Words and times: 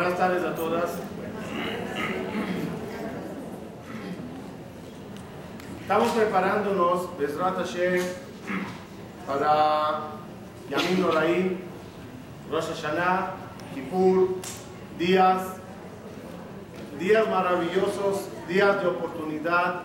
Buenas 0.00 0.18
tardes 0.18 0.42
a 0.42 0.54
todas. 0.54 0.90
Estamos 5.82 6.12
preparándonos, 6.12 7.18
Bezrat 7.18 7.56
Hashem, 7.58 8.02
para 9.26 10.00
Yamin 10.70 11.02
Noraim, 11.02 11.58
Rosh 12.50 12.68
Hashanah, 12.68 13.34
Kippur, 13.74 14.36
días, 14.98 15.42
días 16.98 17.28
maravillosos, 17.28 18.26
días 18.48 18.80
de 18.80 18.88
oportunidad, 18.88 19.82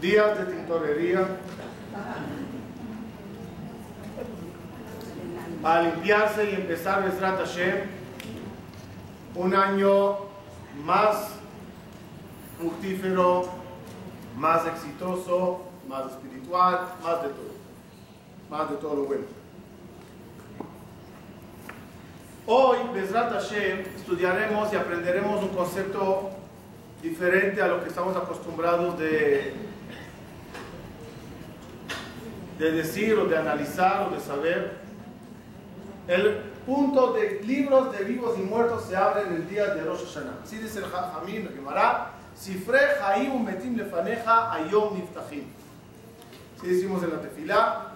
días 0.00 0.38
de 0.38 0.44
tintorería, 0.54 1.26
para 5.66 5.82
limpiarse 5.82 6.48
y 6.48 6.54
empezar 6.54 7.02
Bezrat 7.02 7.38
Hashem, 7.38 7.80
un 9.34 9.52
año 9.52 10.18
más 10.84 11.30
fructífero, 12.56 13.48
más 14.36 14.64
exitoso, 14.64 15.62
más 15.88 16.12
espiritual, 16.12 16.82
más 17.02 17.20
de 17.20 17.28
todo. 17.30 17.56
Más 18.48 18.70
de 18.70 18.76
todo 18.76 18.94
lo 18.94 19.02
bueno. 19.06 19.24
Hoy, 22.46 22.78
Bezrat 22.94 23.32
Hashem, 23.32 23.80
estudiaremos 23.96 24.72
y 24.72 24.76
aprenderemos 24.76 25.42
un 25.42 25.48
concepto 25.48 26.30
diferente 27.02 27.60
a 27.60 27.66
lo 27.66 27.82
que 27.82 27.88
estamos 27.88 28.16
acostumbrados 28.16 28.96
de, 29.00 29.52
de 32.56 32.70
decir 32.70 33.18
o 33.18 33.24
de 33.24 33.36
analizar 33.36 34.06
o 34.06 34.14
de 34.14 34.20
saber. 34.20 34.85
El 36.08 36.36
punto 36.64 37.12
de 37.14 37.40
libros 37.42 37.96
de 37.96 38.04
vivos 38.04 38.38
y 38.38 38.42
muertos 38.42 38.84
se 38.84 38.96
abre 38.96 39.22
en 39.22 39.32
el 39.34 39.48
día 39.48 39.74
de 39.74 39.82
Rosh 39.82 40.04
Hashanah. 40.04 40.38
Así 40.44 40.58
dice 40.58 40.78
el 40.78 40.84
Jamín, 40.84 41.48
Gemara, 41.52 42.12
Sifre 42.36 42.78
Haim 43.02 43.44
Metim 43.44 43.76
Lefaneja 43.76 44.52
Ayom 44.52 44.94
Niftahim. 44.94 45.44
Así 46.58 46.66
decimos 46.68 47.02
en 47.02 47.10
la 47.10 47.20
tefilá. 47.20 47.92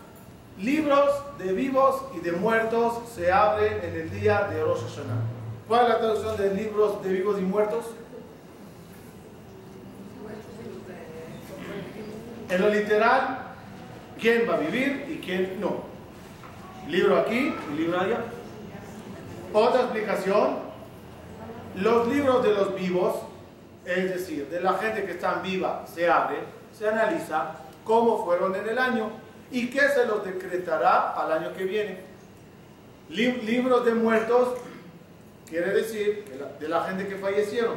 Libros 0.59 1.09
de 1.39 1.53
vivos 1.53 2.03
y 2.17 2.21
de 2.21 2.33
muertos 2.33 3.09
se 3.15 3.31
abren 3.31 3.81
en 3.83 3.95
el 3.95 4.11
día 4.11 4.49
de 4.51 4.63
Rosh 4.63 4.81
Hashanah. 4.81 5.23
¿Cuál 5.69 5.85
es 5.85 5.89
la 5.91 5.99
traducción 5.99 6.37
de 6.37 6.55
libros 6.55 7.03
de 7.05 7.13
vivos 7.13 7.39
y 7.39 7.43
muertos? 7.43 7.85
En 12.49 12.61
lo 12.61 12.69
literal, 12.69 13.39
quién 14.21 14.51
va 14.51 14.55
a 14.55 14.59
vivir 14.59 15.07
y 15.09 15.25
quién 15.25 15.61
no. 15.61 15.90
Libro 16.89 17.19
aquí 17.19 17.55
y 17.73 17.77
libro 17.77 18.01
allá. 18.01 18.21
Otra 19.53 19.83
explicación, 19.83 20.59
los 21.77 22.09
libros 22.09 22.43
de 22.43 22.53
los 22.53 22.75
vivos, 22.75 23.17
es 23.85 24.11
decir, 24.11 24.49
de 24.49 24.61
la 24.61 24.75
gente 24.75 25.05
que 25.05 25.13
está 25.13 25.35
viva, 25.35 25.85
se 25.93 26.09
abre, 26.09 26.39
se 26.77 26.89
analiza 26.89 27.53
cómo 27.85 28.25
fueron 28.25 28.55
en 28.55 28.69
el 28.69 28.79
año 28.79 29.11
y 29.51 29.69
qué 29.71 29.89
se 29.89 30.07
los 30.07 30.25
decretará 30.25 31.13
al 31.13 31.33
año 31.33 31.53
que 31.55 31.65
viene. 31.65 31.99
libros 33.09 33.85
de 33.85 33.95
muertos 33.95 34.59
quiere 35.49 35.73
decir 35.73 36.25
de 36.61 36.69
la 36.69 36.85
gente 36.85 37.09
que 37.09 37.17
fallecieron. 37.17 37.77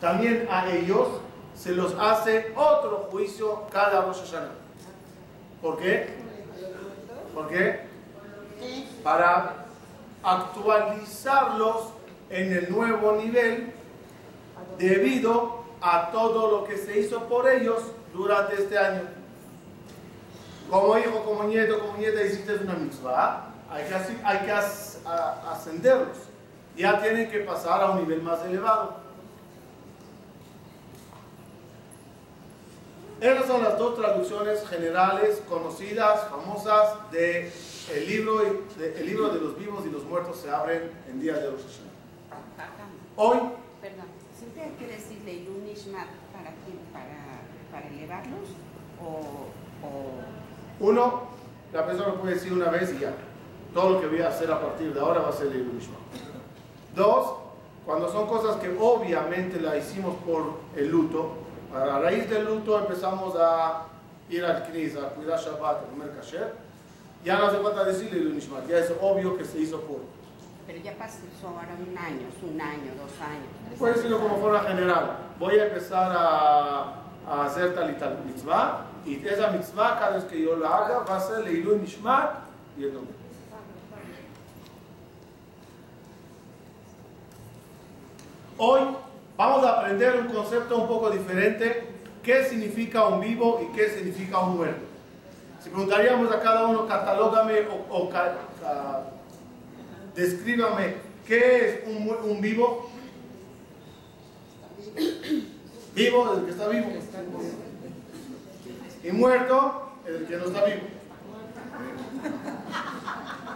También 0.00 0.46
a 0.50 0.70
ellos 0.70 1.08
se 1.56 1.72
los 1.72 1.94
hace 1.98 2.52
otro 2.54 3.08
juicio 3.10 3.66
cada 3.72 4.02
Rosh 4.02 4.20
Hashanah. 4.20 4.50
¿Por 5.60 5.78
qué? 5.78 6.23
¿Por 7.34 7.48
qué? 7.48 7.80
Para 9.02 9.66
actualizarlos 10.22 11.88
en 12.30 12.52
el 12.52 12.70
nuevo 12.70 13.12
nivel 13.16 13.72
debido 14.78 15.64
a 15.80 16.10
todo 16.10 16.50
lo 16.50 16.64
que 16.64 16.78
se 16.78 16.98
hizo 16.98 17.24
por 17.24 17.48
ellos 17.48 17.82
durante 18.14 18.54
este 18.54 18.78
año. 18.78 19.02
Como 20.70 20.96
hijo, 20.96 21.24
como 21.24 21.44
nieto, 21.44 21.78
como 21.78 21.98
nieta 21.98 22.22
hiciste 22.22 22.54
una 22.54 22.74
mitzvah, 22.74 23.50
hay 23.70 23.84
que, 23.84 23.94
hay 24.24 24.38
que 24.46 24.52
ascenderlos. 24.52 26.16
Ya 26.76 27.00
tienen 27.02 27.30
que 27.30 27.40
pasar 27.40 27.82
a 27.82 27.90
un 27.90 27.98
nivel 27.98 28.22
más 28.22 28.42
elevado. 28.44 29.03
Esas 33.24 33.46
son 33.46 33.64
las 33.64 33.78
dos 33.78 33.96
traducciones 33.96 34.68
generales, 34.68 35.42
conocidas, 35.48 36.28
famosas, 36.28 37.10
de 37.10 37.50
el 37.94 38.06
libro, 38.06 38.42
de, 38.76 39.00
el 39.00 39.06
libro 39.06 39.30
de 39.30 39.40
los 39.40 39.58
vivos 39.58 39.82
y 39.86 39.90
los 39.90 40.04
muertos 40.04 40.36
se 40.36 40.50
abren 40.50 40.90
en 41.08 41.22
día 41.22 41.32
de 41.32 41.48
Rosh 41.48 41.62
Hashanah. 41.62 42.68
Hoy... 43.16 43.38
Perdón, 43.80 44.04
¿siempre 44.38 44.64
hay 44.64 44.72
que 44.72 44.86
decirle 44.88 45.32
Ishmat 45.72 46.06
para 46.34 46.50
quién? 46.66 46.78
¿Para, 46.92 47.40
para 47.72 47.88
elevarlos? 47.94 48.50
O, 49.02 49.46
o, 49.86 50.86
Uno, 50.86 51.22
la 51.72 51.86
persona 51.86 52.08
lo 52.08 52.20
puede 52.20 52.34
decir 52.34 52.52
una 52.52 52.68
vez 52.68 52.92
y 52.92 52.98
ya. 52.98 53.14
Todo 53.72 53.88
lo 53.88 54.00
que 54.02 54.06
voy 54.06 54.20
a 54.20 54.28
hacer 54.28 54.52
a 54.52 54.60
partir 54.60 54.92
de 54.92 55.00
ahora 55.00 55.22
va 55.22 55.30
a 55.30 55.32
ser 55.32 55.46
el 55.46 55.62
Ishmat. 55.78 55.98
Dos, 56.94 57.36
cuando 57.86 58.12
son 58.12 58.26
cosas 58.26 58.56
que 58.56 58.76
obviamente 58.78 59.58
la 59.62 59.78
hicimos 59.78 60.14
por 60.26 60.58
el 60.76 60.90
luto, 60.90 61.43
a 61.76 61.98
raíz 61.98 62.28
del 62.30 62.44
luto 62.44 62.78
empezamos 62.78 63.34
a 63.38 63.86
ir 64.28 64.44
al 64.44 64.64
Knis, 64.64 64.96
a 64.96 65.08
cuidar 65.10 65.38
Shabbat, 65.38 65.82
a 65.82 65.86
comer 65.90 66.14
kasher. 66.16 66.54
Ya 67.24 67.38
no 67.38 67.46
hace 67.46 67.58
falta 67.58 67.84
decirle 67.84 68.18
el 68.18 68.34
Nishmat, 68.34 68.68
ya 68.68 68.78
es 68.78 68.92
obvio 69.00 69.36
que 69.36 69.44
se 69.44 69.58
hizo 69.58 69.80
por. 69.80 70.00
Pero 70.66 70.78
ya 70.78 70.92
pasó 70.96 71.18
ahora 71.42 71.74
un 71.78 71.96
año, 71.96 72.26
un 72.42 72.60
año, 72.60 72.92
dos 72.96 73.12
años. 73.20 73.78
Puede 73.78 73.94
decirlo 73.94 74.20
como 74.20 74.38
forma 74.38 74.60
general. 74.60 75.16
Voy 75.38 75.58
a 75.58 75.66
empezar 75.66 76.12
a, 76.16 76.94
a 77.28 77.44
hacer 77.46 77.74
tal 77.74 77.90
y 77.90 77.94
tal 77.94 78.18
mitzvah, 78.24 78.86
y 79.04 79.26
esa 79.26 79.50
mitzvah, 79.50 79.98
cada 79.98 80.16
vez 80.16 80.24
que 80.24 80.40
yo 80.40 80.56
la 80.56 80.68
haga, 80.68 80.98
va 81.00 81.16
a 81.16 81.20
ser 81.20 81.44
Leilu 81.44 81.76
Nishmat 81.76 82.30
y 82.78 82.84
el 82.84 82.94
nombre. 82.94 83.14
Hoy 88.56 88.80
vamos 89.36 89.64
a 89.64 89.80
aprender 89.80 90.16
un 90.20 90.28
concepto 90.28 90.78
un 90.78 90.88
poco 90.88 91.10
diferente, 91.10 91.88
qué 92.22 92.44
significa 92.44 93.06
un 93.06 93.20
vivo 93.20 93.60
y 93.62 93.76
qué 93.76 93.90
significa 93.90 94.38
un 94.40 94.56
muerto. 94.56 94.84
Si 95.62 95.70
preguntaríamos 95.70 96.30
a 96.30 96.40
cada 96.40 96.66
uno, 96.66 96.86
catalógame 96.86 97.60
o, 97.90 98.10
descríbame 100.14 100.94
qué 101.26 101.68
es 101.68 101.88
un, 101.88 102.08
un, 102.30 102.40
vivo. 102.40 102.90
Vivo, 105.94 106.34
el 106.34 106.44
que 106.44 106.50
está 106.50 106.68
vivo. 106.68 106.86
Y 109.02 109.10
muerto, 109.10 109.90
el 110.06 110.26
que 110.26 110.36
no 110.36 110.44
está 110.44 110.64
vivo. 110.64 110.80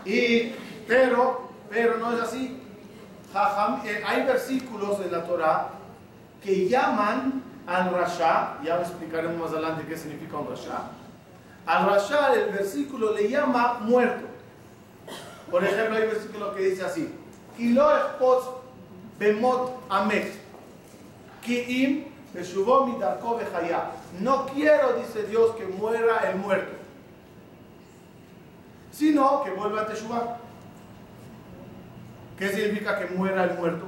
Y, 0.04 0.54
pero, 0.86 1.50
pero 1.68 1.98
no 1.98 2.16
es 2.16 2.22
así. 2.22 2.56
Eh, 3.84 4.02
hay 4.04 4.24
versículos 4.24 4.98
en 5.00 5.12
la 5.12 5.24
Torah 5.24 5.68
que 6.42 6.68
llaman 6.68 7.40
al 7.68 7.92
Rasha, 7.92 8.58
ya 8.64 8.80
explicaremos 8.80 9.36
más 9.38 9.52
adelante 9.52 9.86
qué 9.88 9.96
significa 9.96 10.38
un 10.38 10.48
Rasha. 10.48 10.90
Al 11.64 11.86
Rasha 11.86 12.34
el 12.34 12.50
versículo 12.50 13.12
le 13.12 13.28
llama 13.28 13.78
muerto. 13.80 14.26
Por 15.50 15.62
ejemplo, 15.64 15.96
hay 15.96 16.02
un 16.04 16.10
versículo 16.10 16.54
que 16.54 16.62
dice 16.62 16.84
así: 16.84 17.14
bemot 19.18 19.82
amet, 19.88 20.32
kiim 21.42 22.06
No 24.20 24.46
quiero, 24.46 24.92
dice 24.94 25.22
Dios, 25.24 25.54
que 25.56 25.64
muera 25.64 26.30
el 26.30 26.38
muerto, 26.38 26.72
sino 28.90 29.44
que 29.44 29.50
vuelva 29.50 29.82
a 29.82 29.86
Teshuvah. 29.86 30.47
¿Qué 32.38 32.48
significa 32.50 32.98
que 32.98 33.06
muera 33.06 33.44
el 33.44 33.58
muerto? 33.58 33.86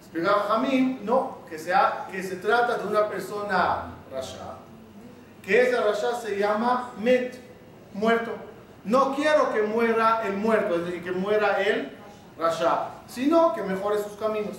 Explicaba 0.00 0.44
Jamín, 0.44 1.00
no, 1.04 1.38
que, 1.48 1.58
sea, 1.58 2.06
que 2.10 2.22
se 2.22 2.36
trata 2.36 2.78
de 2.78 2.86
una 2.86 3.08
persona 3.08 3.94
rasha, 4.10 4.58
que 5.42 5.62
esa 5.62 5.82
rasha 5.82 6.14
se 6.14 6.38
llama 6.38 6.92
met, 7.00 7.34
muerto. 7.94 8.32
No 8.84 9.14
quiero 9.16 9.52
que 9.52 9.62
muera 9.62 10.22
el 10.26 10.36
muerto, 10.36 10.76
es 10.76 10.84
decir, 10.84 11.02
que 11.02 11.12
muera 11.12 11.60
el 11.62 11.90
rasha, 12.38 12.90
sino 13.08 13.54
que 13.54 13.62
mejore 13.62 14.02
sus 14.02 14.12
caminos. 14.12 14.58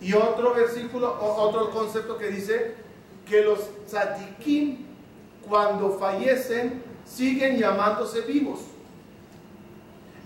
Y 0.00 0.12
otro 0.14 0.52
versículo, 0.52 1.16
otro 1.20 1.70
concepto 1.70 2.18
que 2.18 2.26
dice 2.26 2.74
que 3.26 3.44
los 3.44 3.60
tzadikim, 3.86 4.84
cuando 5.48 5.92
fallecen, 5.92 6.82
siguen 7.06 7.56
llamándose 7.56 8.22
vivos. 8.22 8.71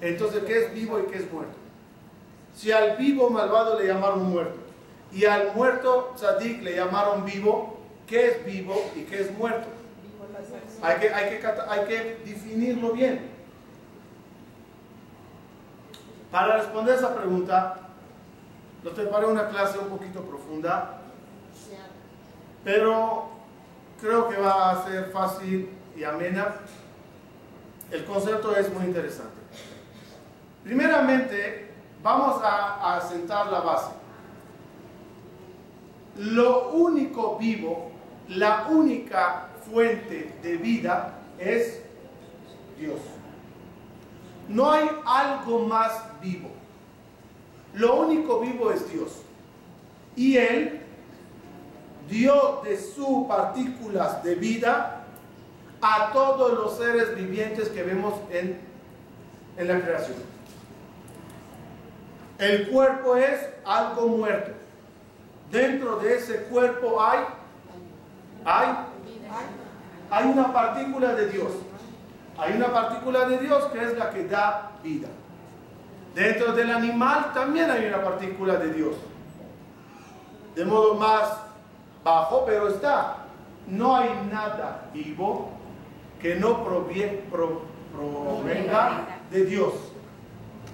Entonces, 0.00 0.44
¿qué 0.44 0.64
es 0.64 0.74
vivo 0.74 1.00
y 1.00 1.04
qué 1.04 1.18
es 1.18 1.32
muerto? 1.32 1.56
Si 2.54 2.72
al 2.72 2.96
vivo 2.96 3.30
malvado 3.30 3.78
le 3.78 3.86
llamaron 3.86 4.24
muerto 4.24 4.58
y 5.12 5.24
al 5.24 5.54
muerto 5.54 6.12
tzadik 6.16 6.62
le 6.62 6.76
llamaron 6.76 7.24
vivo, 7.24 7.78
¿qué 8.06 8.28
es 8.28 8.44
vivo 8.44 8.74
y 8.94 9.02
qué 9.02 9.20
es 9.22 9.30
muerto? 9.36 9.68
Hay 10.82 10.98
que 11.86 12.20
definirlo 12.24 12.92
bien. 12.92 13.30
Para 16.30 16.58
responder 16.58 16.96
esa 16.96 17.14
pregunta, 17.14 17.78
nos 18.82 18.92
preparé 18.92 19.26
una 19.26 19.48
clase 19.48 19.78
un 19.78 19.88
poquito 19.88 20.20
profunda, 20.22 21.00
pero 22.62 23.28
creo 24.00 24.28
que 24.28 24.36
va 24.36 24.70
a 24.70 24.84
ser 24.86 25.10
fácil 25.10 25.70
y 25.96 26.04
amena. 26.04 26.56
El 27.90 28.04
concepto 28.04 28.54
es 28.56 28.72
muy 28.72 28.84
interesante. 28.84 29.32
Primeramente, 30.66 31.70
vamos 32.02 32.42
a, 32.42 32.96
a 32.96 33.00
sentar 33.00 33.46
la 33.52 33.60
base. 33.60 33.92
Lo 36.18 36.70
único 36.70 37.38
vivo, 37.38 37.92
la 38.26 38.66
única 38.68 39.50
fuente 39.70 40.34
de 40.42 40.56
vida 40.56 41.18
es 41.38 41.82
Dios. 42.76 42.98
No 44.48 44.72
hay 44.72 44.90
algo 45.04 45.60
más 45.60 46.02
vivo. 46.20 46.50
Lo 47.74 48.00
único 48.00 48.40
vivo 48.40 48.72
es 48.72 48.92
Dios. 48.92 49.22
Y 50.16 50.36
Él 50.36 50.80
dio 52.10 52.60
de 52.64 52.76
sus 52.76 53.28
partículas 53.28 54.20
de 54.24 54.34
vida 54.34 55.04
a 55.80 56.10
todos 56.12 56.54
los 56.54 56.76
seres 56.76 57.14
vivientes 57.14 57.68
que 57.68 57.84
vemos 57.84 58.14
en, 58.32 58.58
en 59.58 59.68
la 59.68 59.80
creación. 59.80 60.35
El 62.38 62.68
cuerpo 62.68 63.16
es 63.16 63.48
algo 63.64 64.08
muerto. 64.08 64.52
Dentro 65.50 65.96
de 65.96 66.16
ese 66.16 66.42
cuerpo 66.44 67.00
hay, 67.02 67.20
hay, 68.44 68.68
hay 70.10 70.24
una 70.26 70.52
partícula 70.52 71.14
de 71.14 71.28
Dios. 71.28 71.52
Hay 72.38 72.52
una 72.54 72.72
partícula 72.72 73.28
de 73.28 73.38
Dios 73.38 73.64
que 73.66 73.82
es 73.82 73.96
la 73.96 74.10
que 74.10 74.26
da 74.26 74.72
vida. 74.82 75.08
Dentro 76.14 76.52
del 76.52 76.70
animal 76.70 77.32
también 77.32 77.70
hay 77.70 77.86
una 77.86 78.02
partícula 78.02 78.56
de 78.56 78.72
Dios. 78.72 78.94
De 80.54 80.64
modo 80.64 80.94
más 80.94 81.38
bajo, 82.04 82.44
pero 82.46 82.68
está. 82.68 83.18
No 83.66 83.96
hay 83.96 84.10
nada 84.30 84.88
vivo 84.92 85.50
que 86.20 86.36
no 86.36 86.64
provenga 86.64 87.30
de 89.30 89.44
Dios. 89.44 89.72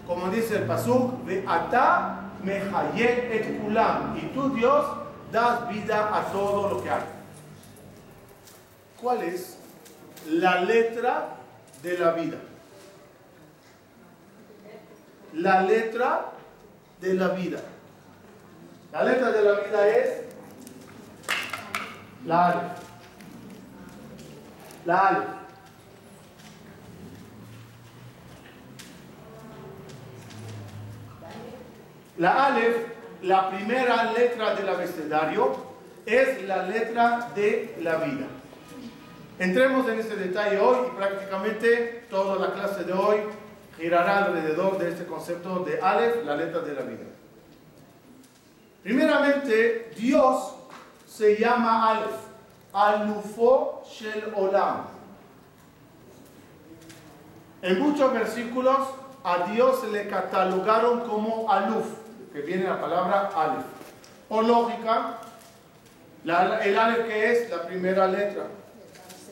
Como 0.07 0.29
dice 0.29 0.57
el 0.57 0.65
Pasuk, 0.65 1.25
de 1.25 1.45
Ata 1.47 2.31
et 2.45 3.61
kulam. 3.63 4.17
Y 4.17 4.33
tú, 4.35 4.55
Dios, 4.55 4.85
das 5.31 5.69
vida 5.69 6.17
a 6.17 6.25
todo 6.33 6.71
lo 6.71 6.83
que 6.83 6.91
hay. 6.91 7.03
¿Cuál 9.01 9.23
es 9.23 9.59
la 10.29 10.61
letra 10.61 11.37
de 11.83 11.99
la 11.99 12.13
vida. 12.13 12.39
La 15.35 15.63
letra 15.63 16.33
de 17.01 17.15
la 17.15 17.29
vida. 17.29 17.59
La 18.93 19.05
letra 19.05 19.33
de 19.33 19.43
la 19.43 19.53
vida 19.61 19.89
es 19.89 20.23
la 22.27 22.47
alef. 22.47 22.63
La 24.85 24.99
alef. 25.09 25.42
La 32.19 32.47
alef, 32.47 32.77
la 33.23 33.51
primera 33.51 34.13
letra 34.13 34.55
del 34.55 34.69
abecedario, 34.69 35.57
es 36.05 36.43
la 36.47 36.67
letra 36.67 37.31
de 37.35 37.77
la 37.81 37.97
vida. 37.97 38.27
Entremos 39.39 39.89
en 39.89 39.99
este 39.99 40.17
detalle 40.17 40.59
hoy 40.59 40.89
y 40.89 40.97
prácticamente 40.97 42.07
toda 42.11 42.37
la 42.37 42.55
clase 42.55 42.85
de 42.85 42.93
hoy 42.93 43.19
girará 43.77 44.27
alrededor 44.27 44.79
de 44.79 44.91
este 44.91 45.07
concepto 45.07 45.61
de 45.61 45.81
Aleph, 45.81 46.25
la 46.25 46.37
letra 46.37 46.61
de 46.61 46.75
la 46.75 46.83
vida. 46.83 47.05
Primeramente, 48.83 49.93
Dios 49.97 50.55
se 51.07 51.37
llama 51.37 51.91
Aleph, 51.91 52.17
Alufo 52.73 53.83
Shel 53.91 54.33
Olam. 54.37 54.85
En 57.63 57.81
muchos 57.81 58.13
versículos 58.13 58.79
a 59.25 59.51
Dios 59.51 59.85
le 59.91 60.09
catalogaron 60.09 61.01
como 61.01 61.51
Aluf, 61.51 61.87
que 62.33 62.41
viene 62.41 62.65
la 62.65 62.81
palabra 62.81 63.31
Aleph. 63.35 63.65
Por 64.29 64.45
lógica, 64.45 65.19
el 66.25 66.79
Aleph 66.79 67.07
que 67.07 67.33
es 67.33 67.51
la 67.51 67.67
primera 67.67 68.07
letra 68.07 68.47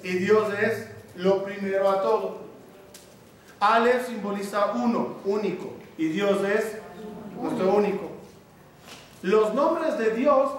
y 0.03 0.13
Dios 0.19 0.53
es 0.61 0.87
lo 1.17 1.45
primero 1.45 1.91
a 1.91 2.03
todo. 2.03 2.39
Ale 3.61 4.03
simboliza 4.05 4.73
uno, 4.73 5.17
único, 5.25 5.75
y 5.99 6.09
Dios 6.09 6.43
es 6.45 6.79
nuestro 7.39 7.75
único. 7.75 8.11
Los 9.23 9.53
nombres 9.53 9.99
de 9.99 10.11
Dios, 10.13 10.51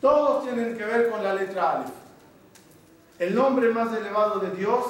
todos 0.00 0.44
tienen 0.44 0.76
que 0.76 0.84
ver 0.84 1.10
con 1.10 1.22
la 1.22 1.34
letra 1.34 1.72
Ale. 1.72 1.84
El 3.18 3.34
nombre 3.34 3.68
más 3.70 3.94
elevado 3.94 4.38
de 4.38 4.50
Dios, 4.52 4.84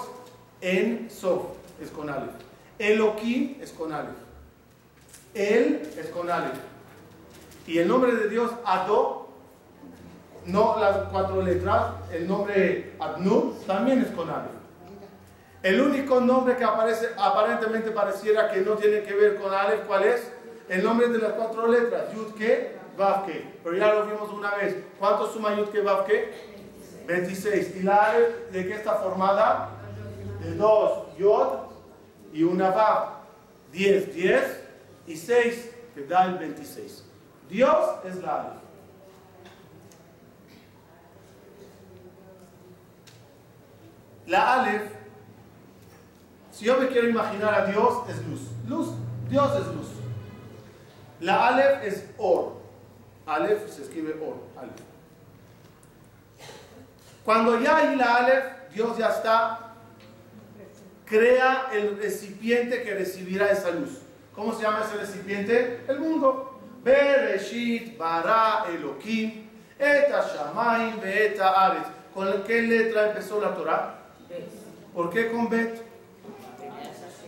En 0.61 1.11
Sof, 1.11 1.47
es 1.81 1.91
con 1.91 2.09
Ale. 2.11 2.31
Elohim 2.79 3.57
es 3.61 3.73
con 3.73 3.93
Ale. 3.93 4.11
Él 5.39 5.89
es 5.97 6.09
con 6.09 6.29
Ale. 6.29 6.51
Y 7.65 7.79
el 7.79 7.87
nombre 7.87 8.13
de 8.17 8.29
Dios, 8.29 8.51
Ado, 8.65 9.29
no 10.47 10.79
las 10.81 11.09
cuatro 11.11 11.43
letras, 11.43 11.93
el 12.13 12.27
nombre 12.27 12.95
Adnur 12.99 13.55
también 13.67 14.01
es 14.01 14.09
con 14.09 14.29
Aleph. 14.29 14.51
El 15.63 15.81
único 15.81 16.21
nombre 16.21 16.57
que 16.57 16.65
aparece, 16.65 17.11
aparentemente 17.17 17.91
pareciera 17.93 18.51
que 18.51 18.63
no 18.63 18.73
tiene 18.73 19.03
que 19.03 19.15
ver 19.15 19.37
con 19.37 19.55
Aleph, 19.55 19.87
¿cuál 19.87 20.05
es? 20.05 20.29
El 20.69 20.83
nombre 20.83 21.09
de 21.09 21.19
las 21.19 21.33
cuatro 21.33 21.69
letras, 21.69 22.13
Yudke, 22.15 22.77
Vavke. 22.97 23.59
Pero 23.63 23.77
ya 23.77 23.95
lo 23.95 24.07
vimos 24.07 24.31
una 24.33 24.57
vez. 24.57 24.77
¿Cuánto 24.99 25.33
suma 25.33 25.55
Yudke, 25.55 25.83
Vavke? 25.83 26.33
26. 27.07 27.77
¿Y 27.77 27.83
la 27.83 27.97
Aleph 27.97 28.51
de 28.51 28.67
qué 28.67 28.75
está 28.75 28.95
formada? 28.95 29.71
De 30.43 30.55
dos 30.55 31.17
Yod 31.17 31.59
y 32.33 32.43
una 32.43 32.71
Vav. 32.71 33.19
10, 33.73 34.15
10 34.15 34.68
y 35.09 35.17
6, 35.17 35.71
que 35.95 36.05
da 36.05 36.27
el 36.27 36.39
26. 36.39 37.03
Dios 37.49 38.05
es 38.05 38.17
la 38.17 38.43
Aleph. 38.43 38.63
La 44.27 44.61
Aleph, 44.61 44.93
si 46.53 46.67
yo 46.67 46.77
me 46.77 46.89
quiero 46.89 47.09
imaginar 47.09 47.55
a 47.55 47.65
Dios, 47.65 48.09
es 48.11 48.23
luz. 48.27 48.41
Luz, 48.69 48.89
Dios 49.31 49.51
es 49.59 49.67
luz. 49.75 49.87
La 51.21 51.49
Aleph 51.49 51.85
es 51.85 52.05
Or. 52.19 52.59
Aleph 53.25 53.67
se 53.71 53.83
escribe 53.83 54.11
Or. 54.23 54.37
Aleph. 54.61 54.75
Cuando 57.25 57.59
ya 57.59 57.79
hay 57.79 57.97
la 57.97 58.17
Aleph, 58.17 58.45
Dios 58.75 58.99
ya 58.99 59.09
está, 59.09 59.73
crea 61.07 61.71
el 61.73 61.97
recipiente 61.97 62.83
que 62.83 62.95
recibirá 62.95 63.51
esa 63.51 63.71
luz. 63.71 64.03
¿Cómo 64.39 64.55
se 64.55 64.63
llama 64.63 64.85
ese 64.85 64.99
recipiente? 64.99 65.85
El 65.89 65.99
mundo. 65.99 66.61
Bereshit, 66.85 67.99
Bara, 67.99 68.67
Elohim, 68.69 69.49
Eta 69.77 70.25
Shamaim, 70.33 71.01
Eta 71.03 71.67
Aretz. 71.67 71.89
¿Con 72.15 72.45
qué 72.45 72.63
letra 72.63 73.09
empezó 73.09 73.41
la 73.41 73.53
Torah? 73.53 73.99
¿Por 74.95 75.11
qué 75.11 75.33
con 75.33 75.49
Bet? 75.49 75.83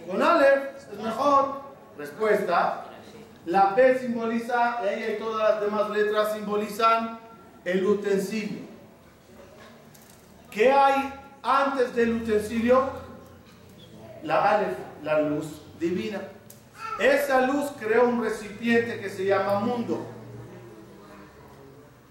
Con 0.08 0.22
Aleph 0.22 0.76
es 0.92 0.98
mejor. 1.00 1.62
Respuesta. 1.98 2.84
La 3.44 3.74
B 3.74 3.98
simboliza, 3.98 4.78
ella 4.88 5.16
y 5.16 5.18
todas 5.18 5.50
las 5.50 5.60
demás 5.62 5.90
letras 5.90 6.32
simbolizan 6.34 7.18
el 7.64 7.84
utensilio. 7.86 8.60
¿Qué 10.48 10.70
hay 10.70 11.12
antes 11.42 11.92
del 11.92 12.22
utensilio? 12.22 12.88
La 14.22 14.52
Aleph, 14.52 14.78
la 15.02 15.22
luz 15.22 15.60
divina. 15.80 16.20
Esa 17.00 17.46
luz 17.46 17.70
creó 17.80 18.06
un 18.06 18.22
recipiente 18.22 19.00
que 19.00 19.08
se 19.08 19.24
llama 19.24 19.60
mundo. 19.60 20.06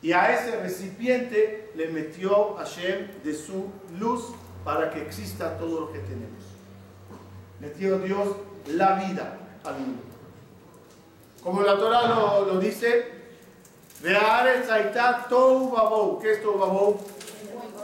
Y 0.01 0.13
a 0.13 0.34
ese 0.34 0.60
recipiente 0.60 1.72
le 1.75 1.89
metió 1.89 2.55
Hashem 2.55 3.22
de 3.24 3.36
su 3.36 3.67
luz 4.00 4.34
para 4.65 4.89
que 4.89 5.03
exista 5.03 5.60
todo 5.60 5.81
lo 5.81 5.91
que 5.91 6.00
tenemos. 6.00 6.43
Metió 7.60 8.00
Dios 8.00 8.29
la 8.65 8.96
vida 8.96 9.38
al 9.63 9.77
mundo. 9.77 10.01
Como 11.43 11.62
la 11.62 11.77
Torah 11.77 12.08
lo, 12.08 12.46
lo 12.46 12.60
dice, 12.60 13.12
¿qué 14.01 14.17
es 16.31 16.41
Tohu 16.41 16.98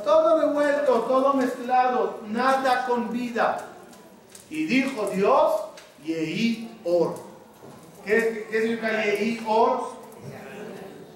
Todo 0.03 0.41
revuelto, 0.41 1.01
todo 1.01 1.35
mezclado, 1.35 2.21
nada 2.29 2.87
con 2.87 3.13
vida. 3.13 3.63
Y 4.49 4.65
dijo 4.65 5.07
Dios, 5.13 5.51
Yehi 6.03 6.74
Or. 6.85 7.15
¿Qué, 8.05 8.47
significa 8.51 9.03
Yehi 9.03 9.43
Or? 9.47 9.95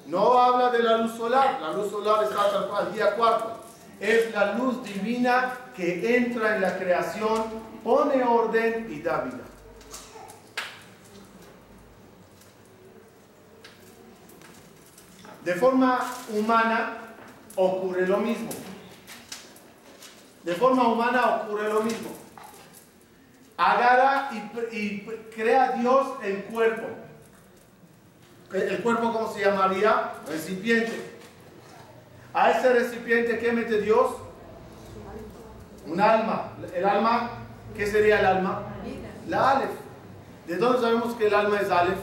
No 0.07 0.39
habla 0.39 0.71
de 0.71 0.81
la 0.81 0.97
luz 0.97 1.15
solar, 1.15 1.61
la 1.61 1.71
luz 1.73 1.91
solar 1.91 2.23
está 2.23 2.77
al 2.77 2.91
día 2.91 3.15
cuarto. 3.15 3.59
es 3.99 4.33
la 4.33 4.53
luz 4.53 4.83
divina 4.83 5.55
que 5.75 6.17
entra 6.17 6.55
en 6.55 6.61
la 6.61 6.77
creación, 6.79 7.43
pone 7.83 8.23
orden 8.23 8.87
y 8.89 9.01
da 9.01 9.21
vida. 9.21 9.43
De 15.45 15.53
forma 15.53 15.99
humana 16.33 16.97
ocurre 17.55 18.07
lo 18.07 18.17
mismo. 18.17 18.49
De 20.43 20.55
forma 20.55 20.87
humana 20.87 21.43
ocurre 21.43 21.71
lo 21.71 21.81
mismo. 21.81 22.09
Agarra 23.59 24.29
y, 24.71 25.01
crea 25.35 25.73
Dios 25.73 26.07
el 26.23 26.45
cuerpo. 26.45 26.87
¿El 28.53 28.81
cuerpo 28.81 29.11
cómo 29.11 29.33
se 29.33 29.41
llamaría? 29.41 30.13
Recipiente. 30.29 31.19
A 32.33 32.51
ese 32.51 32.71
recipiente, 32.71 33.37
¿qué 33.37 33.51
mete 33.51 33.81
Dios? 33.81 34.11
Un 35.85 35.99
alma. 35.99 36.53
¿El 36.73 36.85
alma? 36.85 37.31
¿Qué 37.75 37.85
sería 37.85 38.21
el 38.21 38.25
alma? 38.27 38.61
La 39.27 39.51
Aleph. 39.51 39.71
¿De 40.47 40.55
dónde 40.55 40.79
sabemos 40.79 41.15
que 41.15 41.27
el 41.27 41.33
alma 41.33 41.59
es 41.59 41.69
Aleph? 41.69 41.99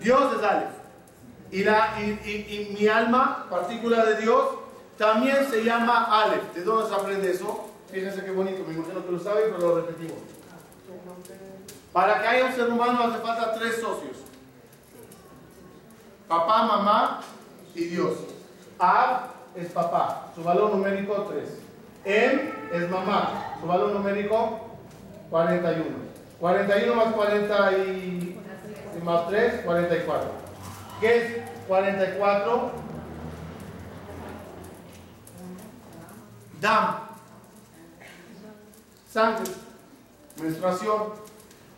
Dios 0.00 0.38
es 0.38 0.42
Aleph. 0.42 0.70
Y, 1.50 1.64
la, 1.64 2.00
y, 2.00 2.74
mi 2.80 2.88
alma, 2.88 3.44
partícula 3.50 4.06
de 4.06 4.22
Dios, 4.22 4.48
también 4.96 5.46
se 5.50 5.62
llama 5.62 6.22
Aleph. 6.22 6.54
¿De 6.54 6.64
dónde 6.64 6.88
se 6.88 6.94
aprende 6.94 7.30
eso? 7.30 7.65
Fíjense 7.90 8.24
qué 8.24 8.30
bonito, 8.30 8.64
me 8.66 8.74
imagino 8.74 9.04
que 9.04 9.12
lo 9.12 9.18
saben, 9.18 9.52
pero 9.54 9.68
lo 9.68 9.76
repetimos. 9.76 10.18
Para 11.92 12.20
que 12.20 12.28
haya 12.28 12.46
un 12.46 12.52
ser 12.52 12.68
humano 12.68 13.04
hace 13.04 13.18
falta 13.18 13.54
tres 13.54 13.76
socios. 13.76 14.16
Papá, 16.28 16.64
mamá 16.64 17.20
y 17.74 17.84
Dios. 17.84 18.18
Ab 18.78 19.30
es 19.54 19.68
papá, 19.68 20.30
su 20.34 20.42
valor 20.42 20.74
numérico 20.74 21.14
3. 21.14 21.48
Em 22.04 22.52
es 22.72 22.90
mamá, 22.90 23.56
su 23.60 23.66
valor 23.66 23.92
numérico 23.92 24.60
41. 25.30 25.84
41 26.38 26.94
más 26.94 27.14
40 27.14 27.72
y, 27.72 28.42
y 28.98 29.02
más 29.02 29.28
3, 29.28 29.62
44. 29.64 30.30
¿Qué 31.00 31.16
es 31.16 31.42
44? 31.66 32.70
Dam. 36.60 37.05
Sangre. 39.16 39.50
Menstruación. 40.42 41.04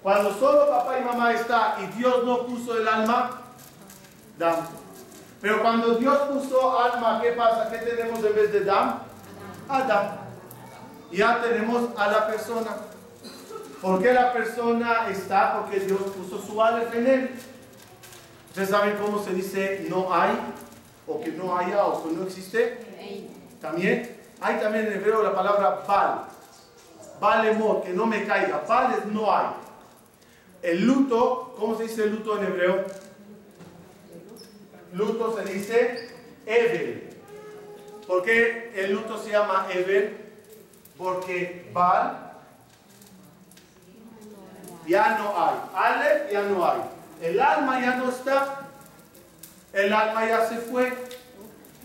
Cuando 0.03 0.35
solo 0.35 0.69
papá 0.69 0.99
y 0.99 1.05
mamá 1.05 1.33
está 1.33 1.77
y 1.81 1.87
Dios 1.97 2.25
no 2.25 2.45
puso 2.47 2.77
el 2.77 2.89
alma, 2.89 3.31
dam. 4.37 4.57
Pero 5.41 5.63
cuando 5.63 5.95
Dios 5.95 6.19
puso 6.33 6.77
alma, 6.77 7.21
¿qué 7.23 7.31
pasa? 7.31 7.71
¿Qué 7.71 7.79
tenemos 7.79 8.25
en 8.25 8.35
vez 8.35 8.53
de 8.53 8.65
dam? 8.65 9.03
Adam. 9.69 10.17
Ya 11.13 11.41
tenemos 11.41 11.91
a 11.97 12.09
la 12.09 12.27
persona. 12.27 12.71
¿Por 13.81 14.03
qué 14.03 14.13
la 14.13 14.33
persona 14.33 15.09
está? 15.09 15.61
Porque 15.61 15.79
Dios 15.79 16.01
puso 16.17 16.45
su 16.45 16.61
alma 16.61 16.93
en 16.93 17.07
él. 17.07 17.31
¿Ustedes 18.49 18.71
saben 18.71 18.97
cómo 19.01 19.23
se 19.23 19.33
dice 19.33 19.87
no 19.89 20.13
hay? 20.13 20.37
O 21.07 21.21
que 21.21 21.31
no 21.31 21.57
haya 21.57 21.87
o 21.87 22.03
que 22.03 22.17
no 22.17 22.25
existe. 22.25 22.85
También. 23.61 24.17
Hay 24.41 24.59
también 24.59 24.89
en 24.89 24.95
hebreo 24.95 25.23
la 25.23 25.33
palabra 25.33 25.85
bal. 25.87 26.38
Balemot, 27.21 27.85
que 27.85 27.93
no 27.93 28.07
me 28.07 28.25
caiga. 28.27 28.65
Bal 28.69 28.95
es 28.99 29.07
no 29.07 29.33
hay. 29.35 29.47
El 30.63 30.85
luto, 30.87 31.55
¿cómo 31.59 31.77
se 31.77 31.85
dice 31.85 32.05
el 32.05 32.11
luto 32.11 32.39
en 32.39 32.45
hebreo? 32.45 32.85
luto 34.93 35.37
se 35.37 35.53
dice 35.53 36.11
Evel. 36.47 37.11
¿Por 38.07 38.23
qué 38.23 38.73
el 38.75 38.93
luto 38.93 39.23
se 39.23 39.31
llama 39.31 39.67
Evel? 39.71 40.17
Porque 40.97 41.71
Baal 41.73 42.33
ya 44.87 45.19
no 45.19 45.35
hay. 45.37 45.57
Aleph 45.75 46.33
ya 46.33 46.43
no 46.43 46.67
hay. 46.67 46.81
El 47.23 47.41
alma 47.41 47.81
ya 47.81 47.97
no 47.97 48.09
está. 48.09 48.69
El 49.73 49.93
alma 49.93 50.27
ya 50.27 50.49
se 50.49 50.57
fue. 50.57 50.93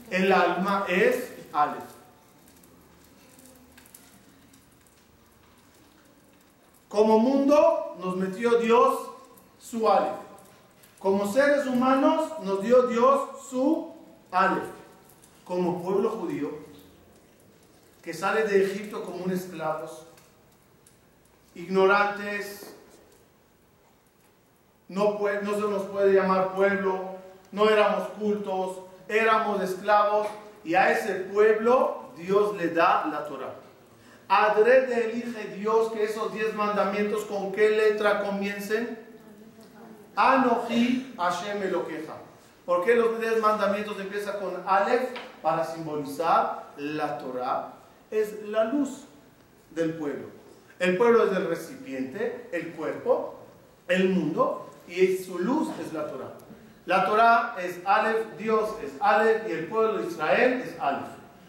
El 0.10 0.32
alma 0.32 0.86
es 0.88 1.32
Aleph. 1.52 1.93
Como 6.94 7.18
mundo 7.18 7.96
nos 8.00 8.18
metió 8.18 8.60
Dios 8.60 9.00
su 9.60 9.90
Aleph. 9.90 10.14
Como 11.00 11.26
seres 11.26 11.66
humanos 11.66 12.30
nos 12.44 12.62
dio 12.62 12.84
Dios 12.84 13.30
su 13.50 13.92
Aleph. 14.30 14.70
Como 15.44 15.82
pueblo 15.82 16.12
judío 16.12 16.52
que 18.04 18.14
sale 18.14 18.44
de 18.44 18.66
Egipto 18.66 19.04
como 19.04 19.24
un 19.24 19.32
esclavos, 19.32 20.06
ignorantes, 21.56 22.76
no, 24.88 25.18
no 25.18 25.54
se 25.56 25.62
nos 25.62 25.84
puede 25.84 26.14
llamar 26.14 26.54
pueblo, 26.54 27.16
no 27.52 27.70
éramos 27.70 28.10
cultos, 28.10 28.82
éramos 29.08 29.64
esclavos 29.64 30.28
y 30.64 30.76
a 30.76 30.92
ese 30.92 31.16
pueblo 31.22 32.12
Dios 32.18 32.56
le 32.56 32.68
da 32.68 33.08
la 33.08 33.26
Torah. 33.26 33.63
Adrede 34.28 35.12
elige 35.12 35.56
Dios 35.56 35.92
que 35.92 36.04
esos 36.04 36.34
diez 36.34 36.54
mandamientos 36.56 37.26
con 37.26 37.52
qué 37.52 37.70
letra 37.70 38.24
comiencen 38.24 39.04
Anoji 40.16 41.14
Hashem 41.18 41.60
queja. 41.60 42.18
¿Por 42.66 42.86
qué 42.86 42.96
los 42.96 43.20
diez 43.20 43.40
mandamientos 43.42 44.00
empiezan 44.00 44.40
con 44.40 44.64
Aleph? 44.66 45.10
Para 45.42 45.66
simbolizar 45.66 46.72
la 46.78 47.18
Torah. 47.18 47.74
Es 48.12 48.44
la 48.44 48.66
luz 48.66 49.06
del 49.72 49.96
pueblo. 49.96 50.28
El 50.80 50.98
pueblo 50.98 51.26
es 51.26 51.36
el 51.36 51.48
recipiente, 51.48 52.50
el 52.52 52.72
cuerpo, 52.74 53.36
el 53.88 54.10
mundo, 54.10 54.70
y 54.88 55.18
su 55.18 55.40
luz 55.40 55.70
es 55.86 55.94
la 55.94 56.08
Torah. 56.08 56.34
La 56.86 57.06
Torah 57.06 57.56
es 57.60 57.80
Aleph, 57.86 58.38
Dios 58.38 58.70
es 58.84 58.92
Aleph, 59.00 59.48
y 59.50 59.52
el 59.52 59.68
pueblo 59.68 60.00
de 60.00 60.08
Israel 60.08 60.62
es 60.62 60.80
Aleph. 60.80 61.08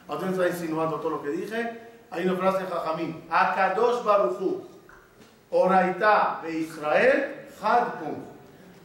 Está 0.09 0.49
insinuando 0.49 1.01
todo 1.01 1.11
lo 1.11 1.23
que 1.23 1.31
dije. 1.31 1.84
Hay 2.15 2.29
una 2.29 2.37
frase 2.37 2.59
en 2.61 2.71
Jajamín. 2.71 3.25
Akadosh 3.29 4.05
Baruchu, 4.05 4.63
Oraita 5.51 6.41
de 6.45 6.61
Israel, 6.61 7.49
Hadpun. 7.61 8.25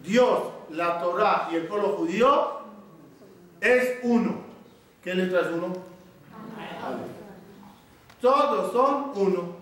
Dios, 0.03 0.39
la 0.71 0.99
Torah 0.99 1.49
y 1.51 1.55
el 1.55 1.67
pueblo 1.67 1.89
judío 1.89 2.59
es 3.61 3.99
uno. 4.01 4.37
¿Qué 5.03 5.13
letra 5.13 5.41
es 5.41 5.47
uno? 5.47 5.73
Todos 8.21 8.71
son 8.71 9.11
uno. 9.15 9.59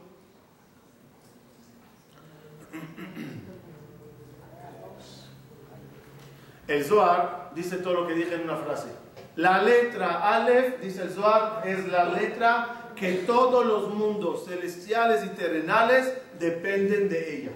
El 6.67 6.83
Zohar 6.83 7.51
dice 7.55 7.77
todo 7.77 7.93
lo 7.93 8.07
que 8.07 8.13
dije 8.13 8.35
en 8.35 8.43
una 8.43 8.57
frase. 8.57 8.89
La 9.35 9.61
letra 9.61 10.35
Aleph, 10.35 10.81
dice 10.81 11.03
el 11.03 11.11
Zohar, 11.11 11.61
es 11.65 11.87
la 11.87 12.05
letra 12.05 12.86
que 12.99 13.13
todos 13.27 13.65
los 13.65 13.93
mundos 13.93 14.45
celestiales 14.45 15.23
y 15.25 15.29
terrenales 15.29 16.13
dependen 16.39 17.09
de 17.09 17.37
ella. 17.37 17.51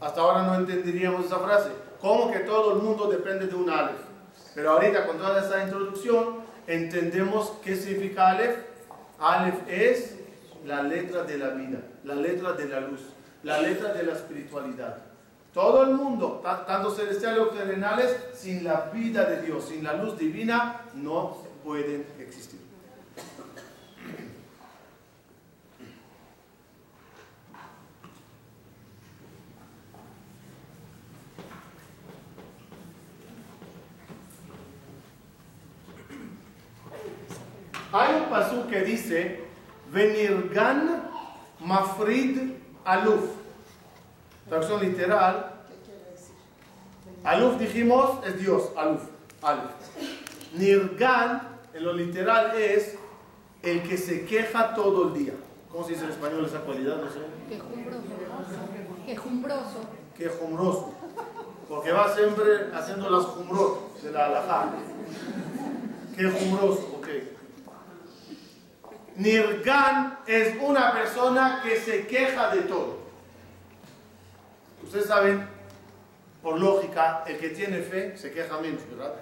Hasta 0.00 0.20
ahora 0.20 0.42
no 0.42 0.54
entenderíamos 0.56 1.26
esa 1.26 1.38
frase. 1.38 1.70
¿Cómo 2.00 2.30
que 2.30 2.40
todo 2.40 2.76
el 2.76 2.82
mundo 2.82 3.08
depende 3.08 3.46
de 3.46 3.54
un 3.54 3.70
Aleph? 3.70 3.96
Pero 4.54 4.72
ahorita 4.72 5.06
con 5.06 5.18
toda 5.18 5.40
esta 5.40 5.64
introducción 5.64 6.36
entendemos 6.66 7.52
qué 7.64 7.74
significa 7.76 8.28
Aleph. 8.28 8.58
Aleph 9.18 9.68
es 9.68 10.16
la 10.64 10.82
letra 10.82 11.24
de 11.24 11.38
la 11.38 11.48
vida, 11.50 11.78
la 12.04 12.14
letra 12.14 12.52
de 12.52 12.68
la 12.68 12.80
luz, 12.80 13.00
la 13.42 13.60
letra 13.60 13.92
de 13.94 14.02
la 14.02 14.12
espiritualidad. 14.12 14.98
Todo 15.54 15.82
el 15.84 15.94
mundo, 15.94 16.42
tanto 16.44 16.90
celestiales 16.90 17.38
como 17.38 17.50
terrenales, 17.52 18.16
sin 18.34 18.62
la 18.62 18.90
vida 18.92 19.24
de 19.24 19.42
Dios, 19.42 19.64
sin 19.64 19.82
la 19.82 19.94
luz 19.94 20.16
divina, 20.18 20.82
no 20.94 21.38
pueden 21.64 22.06
existir. 22.20 22.68
Hay 37.90 38.17
un 38.28 38.30
pasú 38.30 38.66
que 38.68 38.82
dice, 38.82 39.44
Venirgan 39.90 41.08
Mafrid 41.60 42.52
Aluf. 42.84 43.24
Traducción 44.48 44.80
literal. 44.80 45.54
Aluf 47.24 47.58
dijimos 47.58 48.24
es 48.26 48.38
Dios, 48.38 48.70
Aluf. 48.76 49.02
Aluf. 49.42 49.70
Nirgan, 50.54 51.58
en 51.74 51.84
lo 51.84 51.92
literal, 51.92 52.56
es 52.56 52.96
el 53.62 53.82
que 53.82 53.96
se 53.96 54.24
queja 54.24 54.74
todo 54.74 55.08
el 55.08 55.14
día. 55.14 55.34
¿Cómo 55.70 55.84
se 55.84 55.92
dice 55.92 56.04
en 56.04 56.10
español 56.10 56.44
esa 56.44 56.60
cualidad? 56.60 56.96
No 56.96 57.10
sé. 57.10 57.20
Quejumbroso. 59.06 59.80
Quejumbroso. 60.16 60.94
Porque 61.68 61.92
va 61.92 62.14
siempre 62.14 62.70
haciendo 62.74 63.10
las 63.10 63.24
jumbrot 63.24 64.00
de 64.00 64.10
la 64.12 64.26
alajá. 64.26 64.70
Quejumbroso. 66.16 66.97
Nirgan 69.18 70.20
es 70.26 70.56
una 70.60 70.92
persona 70.92 71.60
que 71.62 71.76
se 71.76 72.06
queja 72.06 72.54
de 72.54 72.62
todo. 72.62 72.98
Ustedes 74.82 75.06
saben, 75.06 75.46
por 76.42 76.58
lógica, 76.58 77.24
el 77.26 77.36
que 77.36 77.48
tiene 77.50 77.82
fe 77.82 78.16
se 78.16 78.30
queja 78.30 78.58
menos, 78.58 78.80
¿verdad? 78.88 79.14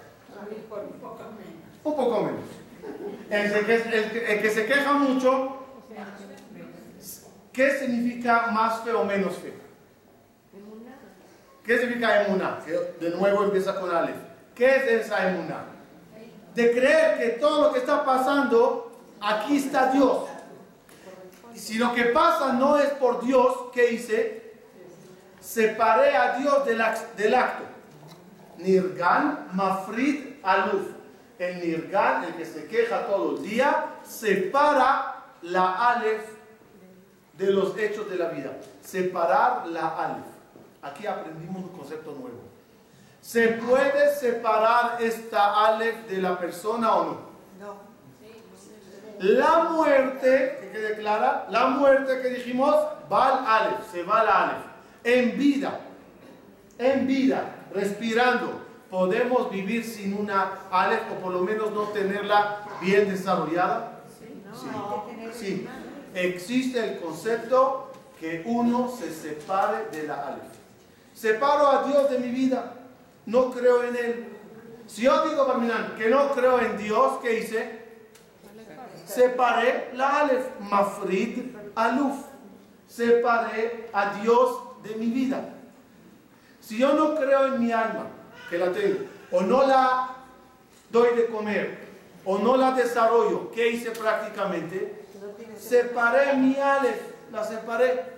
Un 1.83 1.95
poco 1.95 2.23
menos. 2.23 2.41
El 3.29 3.65
que, 3.65 4.33
el 4.33 4.41
que 4.41 4.49
se 4.51 4.65
queja 4.65 4.93
mucho, 4.93 5.65
¿qué 7.51 7.71
significa 7.71 8.47
más 8.51 8.83
fe 8.83 8.91
o 8.91 9.03
menos 9.03 9.35
fe? 9.35 9.53
¿Qué 11.65 11.79
significa 11.79 12.23
emuná? 12.23 12.59
de 12.99 13.09
nuevo 13.09 13.43
empieza 13.43 13.77
con 13.79 13.93
Aleph. 13.93 14.15
¿Qué 14.55 14.75
es 14.75 15.05
esa 15.05 15.29
emuná? 15.29 15.65
De 16.55 16.71
creer 16.71 17.17
que 17.17 17.27
todo 17.39 17.67
lo 17.67 17.73
que 17.73 17.79
está 17.79 18.05
pasando, 18.05 18.86
aquí 19.21 19.57
está 19.57 19.91
Dios. 19.91 20.23
Si 21.55 21.75
lo 21.75 21.93
que 21.93 22.05
pasa 22.05 22.53
no 22.53 22.77
es 22.77 22.89
por 22.91 23.25
Dios, 23.25 23.53
¿qué 23.73 23.91
hice? 23.91 24.53
Separé 25.39 26.15
a 26.15 26.37
Dios 26.37 26.65
del, 26.65 26.83
del 27.17 27.35
acto. 27.35 27.63
Nirgan 28.57 29.49
Mafrid 29.53 30.35
Aluf. 30.43 30.87
El 31.39 31.59
Nirgan, 31.59 32.23
el 32.23 32.35
que 32.35 32.45
se 32.45 32.65
queja 32.67 33.05
todo 33.05 33.37
el 33.37 33.43
día, 33.43 33.97
separa 34.03 35.25
la 35.43 35.91
Aleph 35.91 36.25
de 37.33 37.51
los 37.51 37.77
hechos 37.77 38.09
de 38.09 38.17
la 38.17 38.29
vida. 38.29 38.57
Separar 38.81 39.67
la 39.67 39.87
Aleph. 39.87 40.25
Aquí 40.81 41.05
aprendimos 41.05 41.63
un 41.63 41.77
concepto 41.77 42.11
nuevo. 42.11 42.41
¿Se 43.21 43.49
puede 43.49 44.15
separar 44.15 45.01
esta 45.01 45.67
Aleph 45.67 46.07
de 46.07 46.21
la 46.21 46.39
persona 46.39 46.95
o? 46.95 47.03
No. 47.03 47.26
La 49.19 49.69
muerte, 49.71 50.59
que 50.61 50.69
quede 50.71 50.97
clara, 50.97 51.47
la 51.49 51.67
muerte 51.67 52.21
que 52.21 52.29
dijimos, 52.29 52.75
va 53.11 53.27
al 53.27 53.67
Aleph, 53.67 53.91
se 53.91 54.03
va 54.03 54.21
al 54.21 54.27
Aleph. 54.27 54.63
En 55.03 55.37
vida, 55.37 55.79
en 56.77 57.07
vida, 57.07 57.55
respirando, 57.73 58.61
¿podemos 58.89 59.49
vivir 59.49 59.83
sin 59.83 60.13
una 60.13 60.59
Aleph 60.69 61.11
o 61.11 61.15
por 61.21 61.33
lo 61.33 61.41
menos 61.41 61.71
no 61.71 61.83
tenerla 61.83 62.59
bien 62.81 63.09
desarrollada? 63.09 64.01
Sí. 64.53 64.67
sí. 65.33 65.67
Existe 66.13 66.83
el 66.83 66.99
concepto 66.99 67.91
que 68.19 68.43
uno 68.45 68.89
se 68.89 69.11
separe 69.11 69.87
de 69.91 70.07
la 70.07 70.27
Aleph. 70.27 70.57
Separo 71.13 71.67
a 71.67 71.83
Dios 71.83 72.09
de 72.11 72.19
mi 72.19 72.29
vida. 72.29 72.73
No 73.25 73.51
creo 73.51 73.83
en 73.83 73.95
Él. 73.95 74.27
Si 74.85 75.01
yo 75.01 75.27
digo, 75.27 75.45
Barminan, 75.45 75.95
que 75.97 76.09
no 76.09 76.31
creo 76.31 76.59
en 76.59 76.77
Dios, 76.77 77.19
¿qué 77.21 77.39
hice? 77.39 77.86
Separé 79.07 79.91
la 79.93 80.21
Aleph, 80.21 80.59
Mafrid 80.59 81.55
Aluf. 81.75 82.25
Separé 82.87 83.89
a 83.93 84.15
Dios 84.15 84.83
de 84.83 84.95
mi 84.95 85.07
vida. 85.07 85.53
Si 86.59 86.77
yo 86.77 86.93
no 86.93 87.15
creo 87.15 87.47
en 87.47 87.59
mi 87.59 87.71
alma, 87.71 88.07
que 88.49 88.57
la 88.57 88.71
tengo, 88.71 88.99
o 89.31 89.41
no 89.41 89.65
la 89.65 90.15
doy 90.89 91.15
de 91.15 91.27
comer, 91.27 91.87
o 92.25 92.37
no 92.37 92.57
la 92.57 92.71
desarrollo, 92.71 93.51
¿qué 93.51 93.69
hice 93.69 93.91
prácticamente? 93.91 95.05
Separé 95.57 96.33
mi 96.35 96.57
Aleph, 96.57 97.01
la 97.31 97.43
separé. 97.43 98.17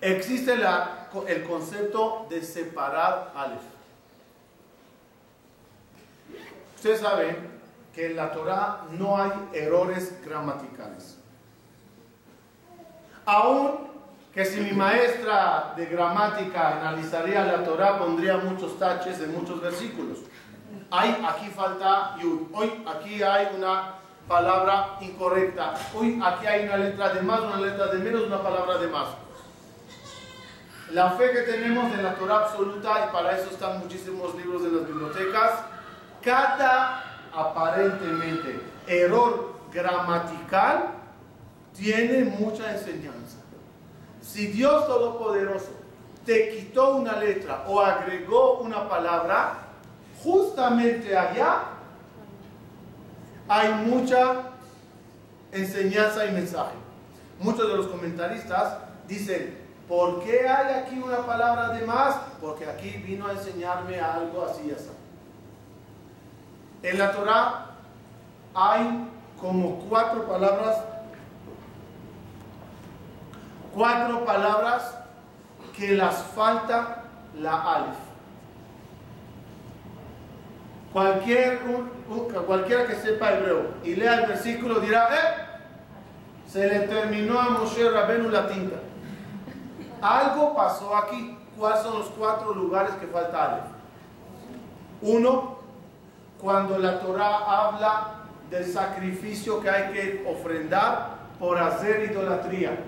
Existe 0.00 0.54
el 0.54 1.44
concepto 1.44 2.26
de 2.30 2.42
separar 2.42 3.32
Aleph. 3.34 3.77
Ustedes 6.78 7.00
saben 7.00 7.36
que 7.92 8.06
en 8.06 8.14
la 8.14 8.30
Torah 8.30 8.84
no 8.92 9.20
hay 9.20 9.32
errores 9.52 10.16
gramaticales. 10.24 11.18
Aún 13.26 13.88
que 14.32 14.44
si 14.44 14.60
mi 14.60 14.70
maestra 14.70 15.72
de 15.76 15.86
gramática 15.86 16.78
analizaría 16.78 17.44
la 17.44 17.64
Torah, 17.64 17.98
pondría 17.98 18.36
muchos 18.36 18.78
taches 18.78 19.20
en 19.20 19.34
muchos 19.34 19.60
versículos. 19.60 20.18
Hay, 20.92 21.20
aquí 21.28 21.50
falta 21.50 22.14
yud. 22.22 22.42
Hoy 22.52 22.84
aquí 22.86 23.24
hay 23.24 23.48
una 23.56 23.94
palabra 24.28 24.98
incorrecta. 25.00 25.74
Hoy 25.92 26.20
aquí 26.24 26.46
hay 26.46 26.66
una 26.66 26.76
letra 26.76 27.08
de 27.08 27.22
más, 27.22 27.40
una 27.40 27.56
letra 27.56 27.88
de 27.88 27.98
menos, 27.98 28.22
una 28.22 28.40
palabra 28.40 28.78
de 28.78 28.86
más. 28.86 29.08
La 30.92 31.10
fe 31.10 31.32
que 31.32 31.40
tenemos 31.40 31.92
en 31.92 32.04
la 32.04 32.14
Torah 32.14 32.44
absoluta, 32.44 33.08
y 33.08 33.12
para 33.12 33.36
eso 33.36 33.50
están 33.50 33.80
muchísimos 33.80 34.32
libros 34.36 34.62
de 34.62 34.70
las 34.70 34.86
bibliotecas, 34.86 35.64
cada 36.22 37.04
aparentemente 37.32 38.60
error 38.86 39.54
gramatical 39.72 40.90
tiene 41.74 42.24
mucha 42.24 42.72
enseñanza. 42.72 43.38
Si 44.20 44.48
Dios 44.48 44.86
Todopoderoso 44.86 45.70
te 46.24 46.50
quitó 46.50 46.96
una 46.96 47.16
letra 47.16 47.64
o 47.66 47.80
agregó 47.80 48.58
una 48.58 48.88
palabra, 48.88 49.58
justamente 50.22 51.16
allá 51.16 51.60
hay 53.48 53.72
mucha 53.86 54.42
enseñanza 55.52 56.26
y 56.26 56.32
mensaje. 56.32 56.74
Muchos 57.40 57.68
de 57.68 57.76
los 57.76 57.86
comentaristas 57.86 58.78
dicen, 59.06 59.68
¿Por 59.88 60.22
qué 60.22 60.46
hay 60.46 60.74
aquí 60.74 60.98
una 60.98 61.24
palabra 61.24 61.70
de 61.70 61.86
más? 61.86 62.14
Porque 62.42 62.66
aquí 62.66 62.90
vino 63.06 63.26
a 63.26 63.32
enseñarme 63.32 63.98
algo 63.98 64.44
así 64.44 64.68
y 64.68 64.72
así. 64.72 64.90
En 66.82 66.98
la 66.98 67.12
Torah 67.12 67.66
hay 68.54 69.08
como 69.40 69.78
cuatro 69.88 70.26
palabras, 70.26 70.78
cuatro 73.74 74.24
palabras 74.24 74.98
que 75.76 75.96
las 75.96 76.22
falta 76.34 77.04
la. 77.34 77.86
Cualquier, 80.92 81.60
cualquiera 82.46 82.86
que 82.86 82.94
sepa 82.96 83.32
hebreo 83.32 83.74
y 83.84 83.94
lea 83.94 84.22
el 84.22 84.26
versículo 84.26 84.80
dirá, 84.80 85.08
¡eh! 85.12 85.48
Se 86.48 86.66
le 86.66 86.80
terminó 86.88 87.38
a 87.38 87.50
Moshe 87.50 87.90
Rabenu 87.90 88.30
la 88.30 88.48
tinta. 88.48 88.76
Algo 90.00 90.54
pasó 90.56 90.96
aquí. 90.96 91.36
¿Cuáles 91.58 91.82
son 91.82 91.98
los 91.98 92.08
cuatro 92.10 92.54
lugares 92.54 92.92
que 92.94 93.06
faltan? 93.08 93.62
Uno, 95.02 95.57
cuando 96.40 96.78
la 96.78 97.00
Torah 97.00 97.36
habla 97.46 98.14
del 98.50 98.64
sacrificio 98.64 99.60
que 99.60 99.70
hay 99.70 99.92
que 99.92 100.24
ofrendar 100.26 101.18
por 101.38 101.58
hacer 101.58 102.10
idolatría. 102.10 102.78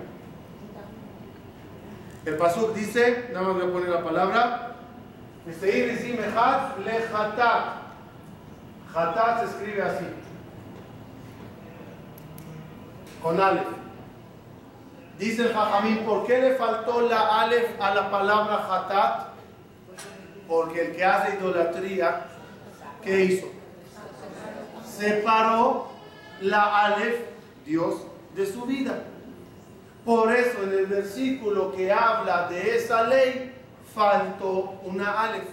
El 2.25 2.37
pasuk 2.37 2.73
dice, 2.73 3.29
nada 3.33 3.47
más 3.47 3.55
voy 3.55 3.69
a 3.69 3.73
poner 3.73 3.89
la 3.89 4.03
palabra, 4.03 4.75
lechatat. 6.85 7.81
Hatat 8.93 9.39
se 9.39 9.45
escribe 9.45 9.81
así, 9.81 10.05
con 13.23 13.39
Aleph. 13.39 13.67
Dice 15.17 15.43
el 15.43 15.53
Jajamín, 15.53 15.99
¿por 15.99 16.25
qué 16.25 16.41
le 16.41 16.55
faltó 16.55 17.01
la 17.01 17.41
alef 17.41 17.79
a 17.79 17.95
la 17.95 18.11
palabra 18.11 18.67
hatat? 18.69 19.27
Porque 20.47 20.87
el 20.87 20.95
que 20.95 21.05
hace 21.05 21.37
idolatría, 21.37 22.25
¿qué 23.01 23.25
hizo? 23.25 23.47
Separó 24.85 25.87
la 26.41 26.85
alef, 26.85 27.21
Dios, 27.65 27.95
de 28.35 28.45
su 28.45 28.63
vida. 28.63 29.03
Por 30.05 30.31
eso 30.35 30.63
en 30.63 30.73
el 30.73 30.85
versículo 30.87 31.71
que 31.71 31.91
habla 31.91 32.47
de 32.47 32.77
esa 32.77 33.03
ley, 33.03 33.53
faltó 33.93 34.79
una 34.83 35.21
alef. 35.21 35.45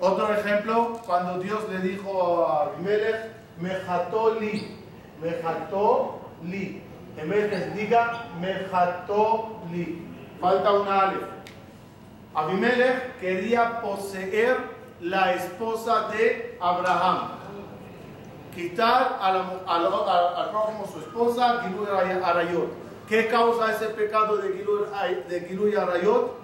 Otro 0.00 0.32
ejemplo, 0.34 1.00
cuando 1.06 1.38
Dios 1.38 1.68
le 1.70 1.78
dijo 1.80 2.46
a 2.46 2.64
Abimelech, 2.64 3.32
me 3.58 3.70
jató 3.70 4.34
li, 4.34 4.76
me 5.20 5.30
li. 6.44 6.82
Diga 7.74 8.26
Mejató 8.40 9.62
li. 9.72 10.02
Falta 10.40 10.72
una 10.72 11.00
alef. 11.00 11.35
Abimelech 12.36 13.18
quería 13.18 13.80
poseer 13.80 14.58
la 15.00 15.32
esposa 15.32 16.08
de 16.08 16.58
Abraham. 16.60 17.30
Quitar 18.54 19.18
al, 19.22 19.62
al, 19.66 20.50
prójimo 20.50 20.86
su 20.92 21.00
esposa, 21.00 21.62
Gilui 21.62 21.86
Arayot. 21.88 22.68
¿Qué 23.08 23.26
causa 23.28 23.72
ese 23.72 23.86
pecado 23.86 24.36
de 24.36 24.52
Gilui, 24.52 25.70
de 25.70 25.78
Arayot? 25.78 26.38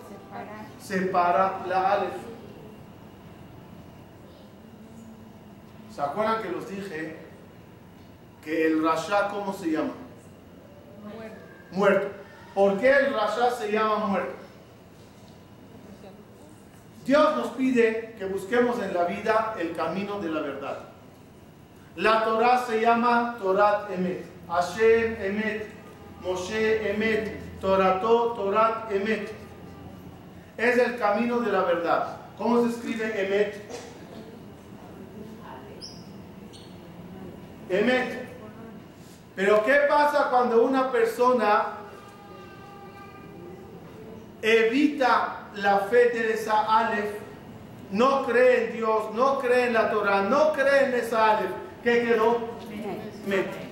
Separa 0.81 1.61
la 1.69 1.93
alef. 1.93 2.15
¿Se 5.95 6.01
acuerdan 6.01 6.43
que 6.43 6.49
los 6.49 6.69
dije 6.71 7.19
que 8.43 8.67
el 8.67 8.83
Rasha, 8.83 9.29
¿cómo 9.29 9.53
se 9.53 9.73
llama? 9.73 9.93
Muerto. 11.71 12.09
¿Por 12.55 12.81
qué 12.81 12.91
el 12.91 13.13
Rasha 13.13 13.51
se 13.51 13.71
llama 13.71 14.07
muerto? 14.07 14.42
Dios 17.05 17.37
nos 17.37 17.49
pide 17.49 18.15
que 18.17 18.27
busquemos 18.27 18.81
en 18.81 18.95
la 18.95 19.05
vida 19.05 19.57
el 19.59 19.73
camino 19.75 20.21
de 20.21 20.29
la 20.29 20.41
verdad. 20.41 20.79
La 21.97 22.25
Torah 22.25 22.65
se 22.65 22.81
llama 22.81 23.37
Torat 23.41 23.91
Emet. 23.91 24.25
Hashem 24.49 25.17
Emet. 25.21 25.67
Moshe 26.23 26.91
Emet. 26.91 27.61
Torato 27.61 28.33
Torat 28.33 28.93
Emet. 28.93 29.33
Es 30.57 30.79
el 30.79 30.97
camino 30.99 31.41
de 31.41 31.51
la 31.51 31.63
verdad. 31.63 32.17
¿Cómo 32.39 32.63
se 32.63 32.71
escribe 32.71 33.27
Emet? 33.27 33.57
Emet. 37.69 38.29
Pero 39.35 39.65
¿qué 39.65 39.81
pasa 39.89 40.29
cuando 40.31 40.63
una 40.63 40.93
persona 40.93 41.79
evita 44.41 45.42
la 45.57 45.81
fe 45.81 46.11
de 46.11 46.35
esa 46.35 46.63
Aleph, 46.63 47.19
no 47.91 48.25
cree 48.25 48.67
en 48.67 48.73
Dios, 48.73 49.15
no 49.15 49.39
cree 49.39 49.67
en 49.67 49.75
la 49.75 49.91
Torah, 49.91 50.23
no 50.23 50.53
cree 50.53 50.87
en 50.87 50.95
esa 50.95 51.39
Aleph? 51.39 51.51
¿Qué 51.83 52.05
quedó? 52.05 52.39
Met. 53.27 53.63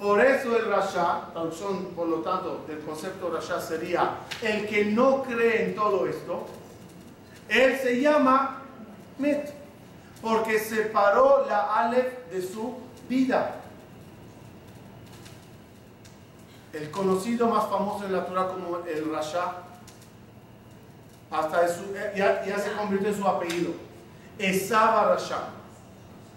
Por 0.00 0.20
eso 0.20 0.56
el 0.56 0.66
Rasha, 0.66 1.28
traducción 1.32 1.86
por 1.96 2.08
lo 2.08 2.16
tanto 2.18 2.64
del 2.66 2.80
concepto 2.80 3.30
Rasha 3.30 3.60
sería 3.60 4.18
el 4.42 4.66
que 4.66 4.84
no 4.84 5.22
cree 5.22 5.66
en 5.66 5.74
todo 5.74 6.06
esto, 6.06 6.46
él 7.48 7.78
se 7.78 8.00
llama 8.00 8.62
Met, 9.18 9.52
porque 10.20 10.58
separó 10.58 11.46
la 11.48 11.74
Aleph 11.74 12.30
de 12.30 12.42
su 12.42 12.74
vida. 13.08 13.60
El 16.72 16.90
conocido 16.90 17.48
más 17.48 17.68
famoso 17.68 18.04
en 18.04 18.12
la 18.12 18.26
Torah 18.26 18.48
como 18.48 18.78
el 18.78 19.12
Rasha, 19.12 19.63
hasta 21.34 21.66
ya, 22.14 22.44
ya, 22.44 22.58
se 22.58 22.72
convirtió 22.72 23.08
en 23.08 23.14
su 23.16 23.26
apellido. 23.26 23.72
Esaba 24.38 25.14
Rasha. 25.14 25.38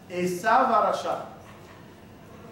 Esaba 0.10 0.88
Rasha. 0.88 1.26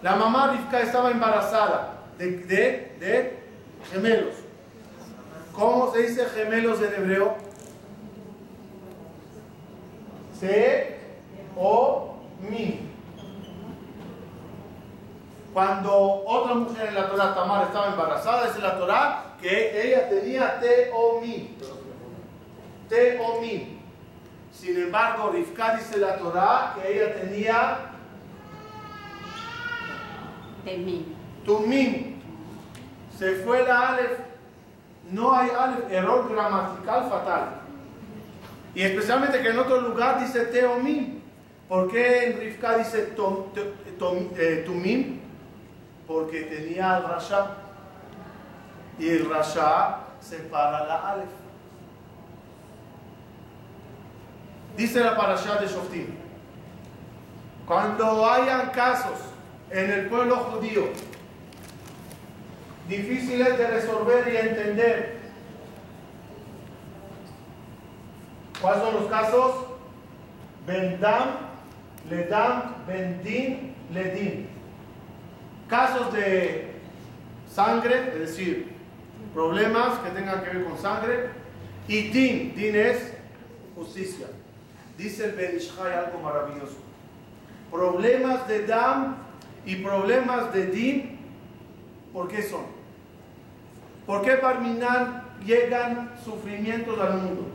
La 0.02 0.14
mamá 0.14 0.52
Rivka 0.52 0.80
estaba 0.80 1.10
embarazada 1.10 1.94
de, 2.18 3.42
gemelos. 3.90 4.34
¿Cómo 5.52 5.92
se 5.92 6.02
dice 6.02 6.24
gemelos 6.26 6.80
en 6.82 6.94
hebreo? 6.94 7.36
Se 10.38 10.98
o 11.56 12.16
mi. 12.48 12.90
Cuando 15.52 16.22
otra 16.26 16.54
mujer 16.54 16.88
en 16.88 16.94
la 16.94 17.08
Torah, 17.08 17.34
Tamar, 17.34 17.64
estaba 17.64 17.86
embarazada, 17.86 18.46
dice 18.46 18.60
la 18.60 18.78
Torah 18.78 19.36
que 19.40 19.88
ella 19.88 20.08
tenía 20.08 20.60
te 20.60 20.90
o 20.94 21.20
mi. 21.20 21.56
O 23.20 23.40
mi. 23.40 23.78
Sin 24.52 24.76
embargo, 24.76 25.30
Rivka 25.30 25.76
dice 25.76 25.98
la 25.98 26.16
Torah 26.16 26.74
que 26.74 26.92
ella 26.92 27.14
tenía 27.14 27.78
Temim. 30.64 31.04
Tumim. 31.44 32.20
Se 33.16 33.36
fue 33.36 33.62
la 33.62 33.90
Aleph. 33.90 34.18
No 35.10 35.32
hay 35.32 35.50
Aleph. 35.50 35.90
Error 35.90 36.28
gramatical 36.28 37.08
fatal. 37.08 37.48
Y 38.74 38.82
especialmente 38.82 39.40
que 39.40 39.50
en 39.50 39.58
otro 39.58 39.80
lugar 39.80 40.20
dice 40.20 40.46
Teomim. 40.46 41.20
¿Por 41.68 41.90
qué 41.90 42.26
en 42.26 42.40
Rivka 42.40 42.78
dice 42.78 43.02
tom, 43.16 43.46
tom, 43.98 44.28
eh, 44.36 44.62
Tumim? 44.66 45.20
Porque 46.06 46.42
tenía 46.42 46.98
el 46.98 47.04
Rasha. 47.04 47.56
Y 48.98 49.08
el 49.08 49.30
Rasha 49.30 49.98
separa 50.20 50.84
la 50.86 51.10
Aleph. 51.10 51.45
Dice 54.76 55.00
la 55.00 55.16
parasha 55.16 55.56
de 55.56 55.66
Shoftim. 55.66 56.06
Cuando 57.66 58.30
hayan 58.30 58.70
casos 58.70 59.18
en 59.70 59.90
el 59.90 60.06
pueblo 60.06 60.36
judío 60.36 60.88
difíciles 62.88 63.58
de 63.58 63.66
resolver 63.66 64.32
y 64.32 64.36
entender, 64.36 65.18
¿cuáles 68.60 68.82
son 68.82 68.94
los 68.94 69.06
casos? 69.06 69.54
Bendam, 70.66 71.28
Ledam, 72.10 72.86
Bendin, 72.86 73.74
Ledim. 73.92 74.46
Casos 75.68 76.12
de 76.12 76.76
sangre, 77.50 78.12
es 78.12 78.18
decir, 78.18 78.76
problemas 79.34 79.98
que 80.00 80.10
tengan 80.10 80.44
que 80.44 80.50
ver 80.50 80.64
con 80.64 80.78
sangre. 80.78 81.30
Y 81.88 82.08
Din, 82.08 82.54
Din 82.54 82.76
es 82.76 83.12
justicia. 83.74 84.26
Dice 84.96 85.26
el 85.26 85.32
Benishai 85.32 85.92
algo 85.92 86.18
maravilloso. 86.20 86.76
Problemas 87.70 88.48
de 88.48 88.66
Dam 88.66 89.16
y 89.66 89.76
problemas 89.76 90.52
de 90.52 90.66
Din, 90.66 91.18
¿por 92.12 92.28
qué 92.28 92.42
son? 92.42 92.64
¿Por 94.06 94.22
qué 94.22 94.36
Barminan 94.36 95.24
llegan 95.44 96.12
sufrimientos 96.24 96.98
al 96.98 97.18
mundo? 97.18 97.46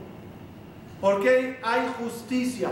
¿Por 1.00 1.24
qué 1.24 1.58
hay 1.64 1.92
justicia? 1.98 2.70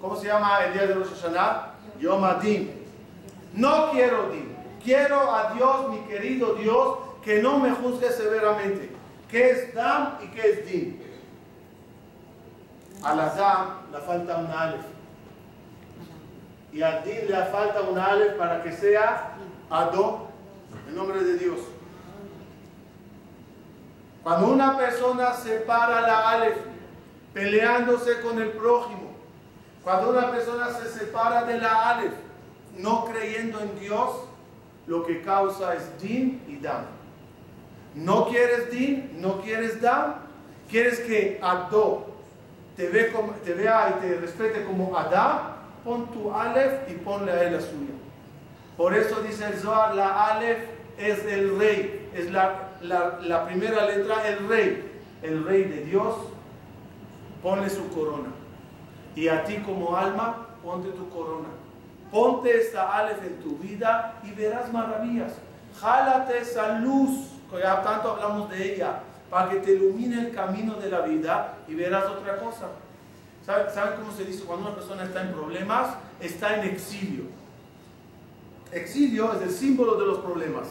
¿Cómo 0.00 0.16
se 0.16 0.28
llama 0.28 0.64
el 0.64 0.72
día 0.72 0.86
de 0.86 0.94
Rosh 0.94 1.08
Hashanah? 1.08 1.74
Yom 2.00 2.24
Adin. 2.24 2.70
No 3.54 3.90
quiero 3.90 4.30
Din. 4.30 4.54
Quiero 4.82 5.34
a 5.34 5.52
Dios, 5.54 5.90
mi 5.90 5.98
querido 6.08 6.54
Dios, 6.54 6.98
que 7.22 7.42
no 7.42 7.58
me 7.58 7.70
juzgue 7.70 8.10
severamente. 8.10 8.90
¿Qué 9.30 9.50
es 9.50 9.74
Dam 9.74 10.18
y 10.22 10.28
qué 10.28 10.50
es 10.50 10.66
Din? 10.70 11.03
A 13.04 13.14
la 13.14 13.28
Dam 13.34 13.66
le 13.92 13.98
falta 14.00 14.38
un 14.38 14.46
Aleph. 14.46 14.86
Y 16.72 16.82
a 16.82 17.02
Din 17.02 17.28
le 17.28 17.44
falta 17.46 17.82
un 17.82 17.98
Aleph 17.98 18.36
para 18.38 18.62
que 18.62 18.72
sea 18.72 19.34
Ado, 19.70 20.28
en 20.88 20.96
nombre 20.96 21.22
de 21.22 21.36
Dios. 21.36 21.60
Cuando 24.22 24.48
una 24.48 24.78
persona 24.78 25.34
separa 25.34 26.00
la 26.00 26.30
Aleph 26.30 26.56
peleándose 27.34 28.20
con 28.22 28.40
el 28.40 28.52
prójimo, 28.52 29.12
cuando 29.82 30.10
una 30.10 30.30
persona 30.30 30.70
se 30.70 30.88
separa 30.98 31.44
de 31.44 31.58
la 31.58 31.90
Aleph 31.90 32.14
no 32.78 33.04
creyendo 33.04 33.60
en 33.60 33.78
Dios, 33.78 34.16
lo 34.86 35.04
que 35.04 35.20
causa 35.20 35.74
es 35.74 36.00
Din 36.00 36.42
y 36.48 36.56
Dam. 36.56 36.86
No 37.94 38.28
quieres 38.28 38.70
Din, 38.70 39.20
no 39.20 39.42
quieres 39.42 39.80
Dam, 39.82 40.14
quieres 40.70 41.00
que 41.00 41.38
Ado 41.42 42.13
te, 42.76 42.88
ve 42.88 43.12
como, 43.12 43.32
te 43.32 43.54
vea 43.54 43.96
y 43.96 44.00
te 44.00 44.20
respete 44.20 44.64
como 44.64 44.96
Adam, 44.96 45.54
pon 45.84 46.06
tu 46.08 46.32
Aleph 46.32 46.90
y 46.90 46.94
ponle 46.94 47.32
a 47.32 47.44
él 47.44 47.54
la 47.54 47.60
suya. 47.60 47.94
Por 48.76 48.94
eso 48.94 49.20
dice 49.22 49.46
el 49.46 49.54
Zohar, 49.54 49.94
la 49.94 50.26
Aleph 50.26 50.58
es 50.98 51.24
el 51.26 51.58
rey, 51.58 52.10
es 52.14 52.30
la, 52.30 52.70
la, 52.80 53.18
la, 53.20 53.46
primera 53.46 53.86
letra, 53.86 54.26
el 54.26 54.48
rey, 54.48 54.92
el 55.22 55.44
rey 55.44 55.64
de 55.64 55.84
Dios, 55.84 56.14
ponle 57.42 57.70
su 57.70 57.88
corona. 57.90 58.30
Y 59.14 59.28
a 59.28 59.44
ti 59.44 59.58
como 59.58 59.96
alma, 59.96 60.48
ponte 60.62 60.88
tu 60.90 61.08
corona. 61.10 61.48
Ponte 62.10 62.60
esta 62.60 62.96
Aleph 62.96 63.22
en 63.24 63.40
tu 63.40 63.56
vida 63.58 64.20
y 64.24 64.32
verás 64.32 64.72
maravillas. 64.72 65.32
Jálate 65.80 66.38
esa 66.38 66.78
luz, 66.78 67.28
que 67.50 67.60
ya 67.60 67.82
tanto 67.82 68.12
hablamos 68.12 68.50
de 68.50 68.74
ella, 68.74 69.00
para 69.34 69.50
que 69.50 69.56
te 69.56 69.72
ilumine 69.72 70.20
el 70.20 70.32
camino 70.32 70.74
de 70.74 70.88
la 70.88 71.00
vida 71.00 71.56
y 71.66 71.74
verás 71.74 72.04
otra 72.04 72.36
cosa. 72.36 72.68
¿Saben 73.44 73.66
sabe 73.74 73.96
cómo 73.96 74.12
se 74.12 74.24
dice 74.24 74.44
cuando 74.44 74.68
una 74.68 74.76
persona 74.76 75.02
está 75.02 75.22
en 75.22 75.32
problemas? 75.32 75.96
Está 76.20 76.54
en 76.54 76.68
exilio. 76.68 77.24
Exilio 78.70 79.32
es 79.32 79.42
el 79.42 79.50
símbolo 79.50 79.96
de 79.96 80.06
los 80.06 80.18
problemas. 80.18 80.68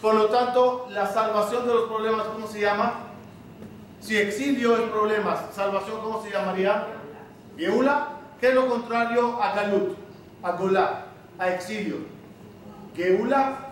Por 0.00 0.14
lo 0.14 0.26
tanto, 0.26 0.86
la 0.90 1.12
salvación 1.12 1.66
de 1.66 1.74
los 1.74 1.88
problemas, 1.88 2.28
¿cómo 2.28 2.46
se 2.46 2.60
llama? 2.60 2.94
Si 3.98 4.16
exilio 4.16 4.76
es 4.76 4.88
problemas, 4.88 5.40
salvación, 5.52 6.00
¿cómo 6.00 6.22
se 6.22 6.30
llamaría? 6.30 6.86
Geula. 7.58 8.10
¿Qué 8.40 8.50
es 8.50 8.54
lo 8.54 8.68
contrario 8.68 9.42
a 9.42 9.52
Galut? 9.52 9.96
A 10.44 10.52
Golá, 10.52 11.06
a 11.40 11.50
exilio. 11.50 11.96
Geula. 12.94 13.66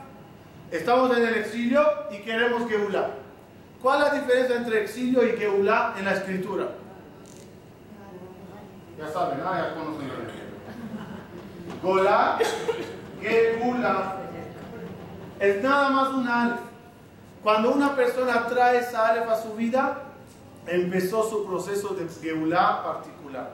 Estamos 0.72 1.16
en 1.16 1.24
el 1.24 1.34
exilio 1.34 1.84
y 2.10 2.16
queremos 2.22 2.68
Geula. 2.68 3.22
¿Cuál 3.84 4.00
es 4.00 4.08
la 4.08 4.14
diferencia 4.18 4.56
entre 4.56 4.82
exilio 4.82 5.26
y 5.26 5.36
Geulá 5.36 5.94
en 5.98 6.06
la 6.06 6.14
escritura? 6.14 6.68
Ya 8.96 9.12
saben, 9.12 9.40
¿no? 9.40 9.54
ya 9.54 9.74
conocen 9.74 10.08
la 10.08 10.14
Golá, 11.82 12.38
Geulá, 13.20 14.16
es 15.38 15.62
nada 15.62 15.90
más 15.90 16.08
un 16.14 16.26
alef. 16.26 16.60
Cuando 17.42 17.72
una 17.72 17.94
persona 17.94 18.46
trae 18.46 18.78
esa 18.78 19.08
alef 19.08 19.28
a 19.28 19.42
su 19.42 19.52
vida, 19.52 20.04
empezó 20.66 21.28
su 21.28 21.44
proceso 21.44 21.88
de 21.90 22.08
Geulá 22.08 22.82
particular. 22.82 23.50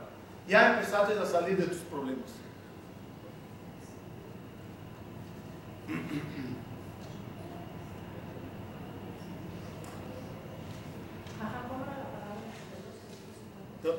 Ya 0.47 0.75
empezaste 0.75 1.19
a 1.19 1.27
salir 1.27 1.57
de 1.57 1.65
tus 1.65 1.79
problemas. 1.79 2.31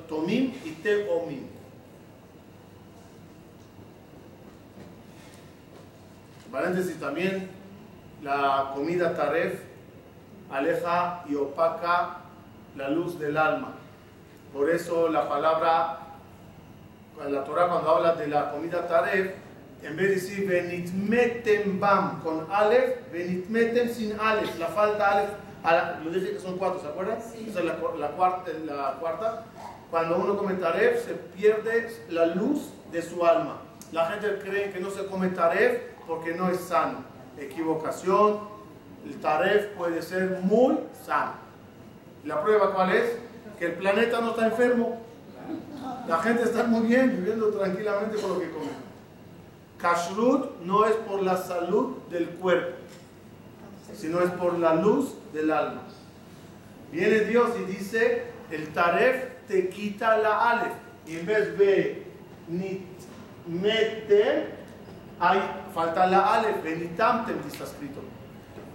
Tomim 0.07 0.53
y 0.63 0.71
Teomim. 0.83 1.47
Paréntesis 6.51 6.99
también, 6.99 7.49
la 8.21 8.71
comida 8.75 9.15
taref 9.15 9.61
aleja 10.51 11.23
y 11.29 11.35
opaca 11.35 12.17
la 12.75 12.89
luz 12.89 13.17
del 13.17 13.37
alma. 13.37 13.75
Por 14.53 14.69
eso 14.69 15.07
la 15.07 15.29
palabra, 15.29 15.99
la 17.29 17.43
Torah 17.45 17.69
cuando 17.69 17.89
habla 17.89 18.15
de 18.15 18.27
la 18.27 18.51
comida 18.51 18.85
taref, 18.85 19.33
en 19.81 19.95
vez 19.95 20.09
de 20.09 20.15
decir 20.15 20.47
benitmetem 20.47 21.79
bam 21.79 22.21
con 22.21 22.45
alef, 22.51 23.11
benitmetem 23.11 23.89
sin 23.89 24.19
alef, 24.19 24.59
la 24.59 24.67
falta 24.67 25.11
alef, 25.11 25.29
lo 26.03 26.11
dije 26.11 26.33
que 26.33 26.39
son 26.39 26.57
cuatro, 26.57 26.81
¿se 26.81 26.87
acuerdan? 26.87 27.17
Esa 27.17 27.59
es 27.59 27.65
la, 27.65 27.75
cuarta, 27.77 28.51
la 28.65 28.97
cuarta. 28.99 29.45
Cuando 29.91 30.17
uno 30.17 30.37
come 30.37 30.53
taref, 30.53 31.05
se 31.05 31.13
pierde 31.13 31.89
la 32.09 32.27
luz 32.27 32.69
de 32.93 33.01
su 33.01 33.25
alma. 33.25 33.57
La 33.91 34.05
gente 34.05 34.39
cree 34.39 34.71
que 34.71 34.79
no 34.79 34.89
se 34.89 35.05
come 35.05 35.27
taref 35.27 35.81
porque 36.07 36.33
no 36.33 36.49
es 36.49 36.61
sano. 36.61 36.99
Equivocación, 37.37 38.39
el 39.05 39.19
taref 39.19 39.67
puede 39.77 40.01
ser 40.01 40.39
muy 40.43 40.77
sano. 41.05 41.33
¿La 42.23 42.41
prueba 42.41 42.73
cuál 42.73 42.93
es? 42.93 43.17
Que 43.59 43.65
el 43.65 43.73
planeta 43.73 44.21
no 44.21 44.29
está 44.29 44.47
enfermo. 44.47 45.01
La 46.07 46.19
gente 46.19 46.43
está 46.43 46.63
muy 46.63 46.87
bien, 46.87 47.09
viviendo 47.17 47.49
tranquilamente 47.49 48.15
con 48.15 48.29
lo 48.29 48.39
que 48.39 48.49
come. 48.49 48.71
Kashrut 49.77 50.61
no 50.61 50.85
es 50.85 50.95
por 50.95 51.21
la 51.21 51.35
salud 51.35 51.97
del 52.09 52.29
cuerpo, 52.29 52.77
sino 53.93 54.21
es 54.21 54.29
por 54.31 54.57
la 54.57 54.75
luz 54.75 55.15
del 55.33 55.51
alma. 55.51 55.81
Viene 56.91 57.21
Dios 57.21 57.49
y 57.59 57.63
dice, 57.71 58.25
el 58.51 58.71
taref 58.73 59.31
te 59.51 59.67
quita 59.67 60.17
la 60.17 60.49
alef. 60.49 60.73
Y 61.05 61.17
en 61.17 61.25
vez 61.25 61.57
de 61.57 62.07
ni 62.47 62.85
mete, 63.45 64.47
hay, 65.19 65.39
falta 65.75 66.07
la 66.07 66.35
alef, 66.35 66.63
benitamtem, 66.63 67.37
está 67.47 67.65
escrito. 67.65 67.99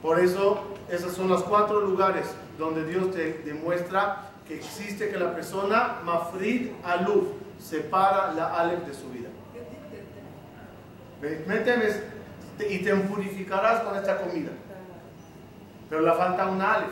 Por 0.03 0.21
eso, 0.21 0.63
esos 0.91 1.15
son 1.15 1.29
los 1.29 1.43
cuatro 1.45 1.81
lugares 1.81 2.27
donde 2.59 2.85
Dios 2.85 3.11
te 3.11 3.43
demuestra 3.45 4.31
que 4.47 4.57
existe 4.57 5.09
que 5.09 5.19
la 5.19 5.35
persona, 5.35 6.01
mafrid 6.05 6.73
aluf, 6.85 7.25
separa 7.59 8.33
la 8.33 8.55
alef 8.61 8.87
de 8.87 8.95
su 8.95 9.09
vida. 9.11 9.29
y 12.69 12.79
te 12.79 12.95
purificarás 12.95 13.81
con 13.81 13.97
esta 13.97 14.19
comida. 14.19 14.51
Pero 15.89 16.03
le 16.03 16.13
falta 16.13 16.47
un 16.47 16.61
alef. 16.61 16.91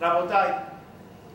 Rabotai, 0.00 0.71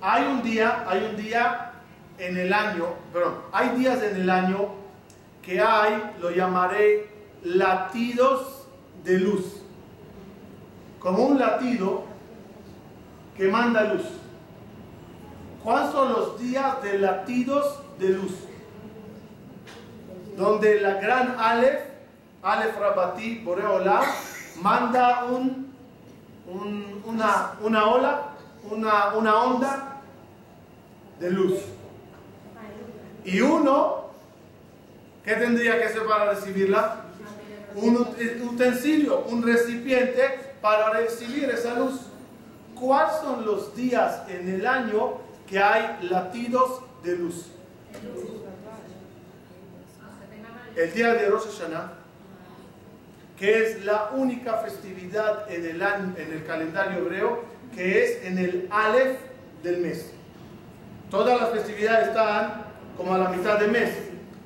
hay 0.01 0.23
un 0.25 0.41
día, 0.43 0.85
hay 0.87 1.05
un 1.09 1.17
día 1.17 1.71
en 2.17 2.37
el 2.37 2.53
año, 2.53 2.85
perdón, 3.13 3.35
hay 3.51 3.69
días 3.77 4.01
en 4.01 4.15
el 4.15 4.29
año 4.29 4.69
que 5.41 5.61
hay, 5.61 6.13
lo 6.19 6.31
llamaré 6.31 7.09
latidos 7.43 8.67
de 9.03 9.19
luz. 9.19 9.61
Como 10.99 11.23
un 11.23 11.39
latido 11.39 12.03
que 13.35 13.47
manda 13.47 13.93
luz. 13.93 14.03
¿Cuáles 15.63 15.91
son 15.91 16.13
los 16.13 16.39
días 16.39 16.81
de 16.81 16.99
latidos 16.99 17.79
de 17.99 18.09
luz? 18.09 18.33
Donde 20.35 20.81
la 20.81 20.95
gran 20.95 21.35
Aleph, 21.39 21.81
Aleph 22.41 22.77
Rabati, 22.77 23.39
Boreola, 23.39 24.01
manda 24.61 25.25
un, 25.25 25.73
una, 27.05 27.53
una 27.61 27.85
ola, 27.85 28.21
una, 28.71 29.13
una 29.15 29.43
onda 29.43 30.01
de 31.19 31.31
luz. 31.31 31.59
Y 33.25 33.41
uno, 33.41 34.05
¿qué 35.23 35.35
tendría 35.35 35.77
que 35.77 35.85
hacer 35.85 36.05
para 36.05 36.33
recibirla? 36.33 37.03
Un 37.75 37.97
utensilio, 37.97 39.25
un 39.25 39.43
recipiente 39.43 40.55
para 40.61 40.91
recibir 40.91 41.49
esa 41.49 41.75
luz. 41.75 42.01
¿Cuáles 42.79 43.17
son 43.17 43.45
los 43.45 43.75
días 43.75 44.23
en 44.29 44.49
el 44.49 44.65
año 44.65 45.17
que 45.47 45.59
hay 45.59 45.97
latidos 46.09 46.81
de 47.03 47.17
luz? 47.17 47.47
El 50.75 50.93
día 50.93 51.13
de 51.13 51.27
Rosh 51.27 51.45
Hashanah, 51.45 51.93
que 53.35 53.63
es 53.63 53.83
la 53.83 54.11
única 54.15 54.57
festividad 54.57 55.51
en 55.51 55.65
el, 55.65 55.81
en 55.81 56.33
el 56.33 56.45
calendario 56.45 56.99
hebreo, 56.99 57.43
que 57.75 58.03
es 58.03 58.23
en 58.25 58.37
el 58.37 58.67
Aleph 58.71 59.19
del 59.63 59.77
mes. 59.77 60.11
Todas 61.09 61.39
las 61.39 61.51
festividades 61.51 62.09
están 62.09 62.65
como 62.97 63.13
a 63.13 63.17
la 63.17 63.29
mitad 63.29 63.59
de 63.59 63.67
mes. 63.67 63.91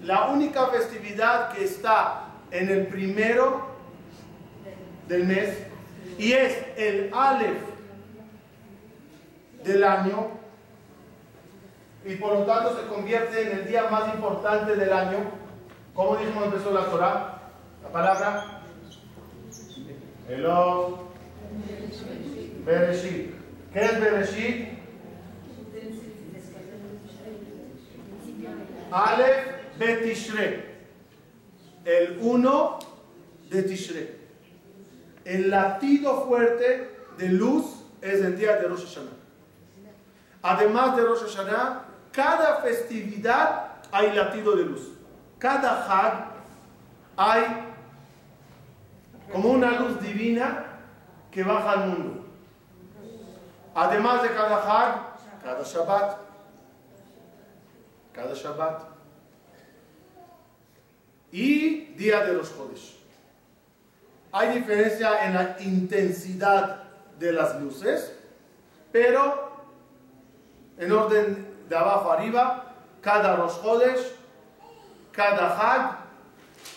La 0.03 0.27
única 0.27 0.67
festividad 0.67 1.51
que 1.53 1.63
está 1.63 2.25
en 2.51 2.69
el 2.69 2.87
primero 2.87 3.67
del 5.07 5.25
mes 5.25 5.57
y 6.17 6.33
es 6.33 6.57
el 6.77 7.11
Aleph 7.13 7.61
del 9.63 9.83
año 9.83 10.29
y 12.05 12.15
por 12.15 12.33
lo 12.33 12.45
tanto 12.45 12.75
se 12.75 12.87
convierte 12.87 13.41
en 13.41 13.59
el 13.59 13.67
día 13.67 13.83
más 13.89 14.13
importante 14.13 14.75
del 14.75 14.91
año. 14.91 15.19
¿Cómo 15.93 16.15
dijimos 16.15 16.45
empezó 16.45 16.71
la 16.71 16.85
Torah? 16.85 17.41
La 17.83 17.89
palabra 17.91 18.61
Elov 20.27 21.10
Bereshit. 22.65 23.33
¿Qué 23.73 23.79
es 23.79 23.99
Bereshit? 23.99 24.67
Aleph 28.91 29.77
Betishre. 29.79 30.71
El 31.85 32.19
1 32.21 32.79
de 33.49 33.63
Tishre. 33.63 34.15
El 35.25 35.49
latido 35.49 36.25
fuerte 36.27 36.89
de 37.17 37.29
luz 37.29 37.83
es 38.01 38.21
el 38.21 38.37
día 38.37 38.57
de 38.57 38.67
Rosh 38.67 38.85
Hashanah. 38.85 39.11
Además 40.43 40.95
de 40.95 41.03
Rosh 41.03 41.21
Hashanah, 41.21 41.85
cada 42.11 42.61
festividad 42.61 43.77
hay 43.91 44.13
latido 44.13 44.55
de 44.55 44.65
luz. 44.65 44.89
Cada 45.39 45.85
Hag 45.85 46.31
hay 47.17 47.43
como 49.31 49.51
una 49.51 49.79
luz 49.79 50.01
divina 50.01 50.65
que 51.31 51.43
baja 51.43 51.71
al 51.71 51.87
mundo. 51.89 52.20
Además 53.73 54.23
de 54.23 54.29
cada 54.29 54.57
Hag, 54.57 55.01
cada 55.43 55.63
Shabbat, 55.63 56.17
cada 58.13 58.33
Shabbat. 58.33 58.83
Y 61.31 61.85
día 61.95 62.25
de 62.25 62.33
los 62.33 62.51
Jodesh. 62.51 62.97
Hay 64.33 64.59
diferencia 64.59 65.25
en 65.25 65.33
la 65.33 65.55
intensidad 65.59 66.83
de 67.17 67.31
las 67.31 67.59
luces, 67.61 68.13
pero 68.91 69.51
en 70.77 70.91
orden 70.91 71.65
de 71.69 71.77
abajo 71.77 72.11
arriba, 72.11 72.73
cada 73.01 73.35
Rosh 73.35 73.55
cada 75.11 75.57
Hag, 75.57 75.97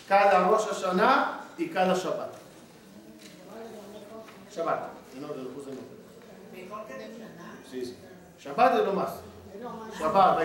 cada 0.07 0.47
Rosh 0.47 0.67
Hashanah 0.67 1.41
y 1.57 1.67
cada 1.67 1.93
Shabbat. 1.93 2.33
Shabbat, 4.51 4.89
en 5.17 5.23
orden, 5.25 5.47
orden. 5.47 5.84
Sí, 7.69 7.85
sí. 7.85 7.97
Shabbat 8.39 8.79
es 8.79 8.85
lo 8.85 8.93
más. 8.93 9.19
Shabbat, 9.99 10.39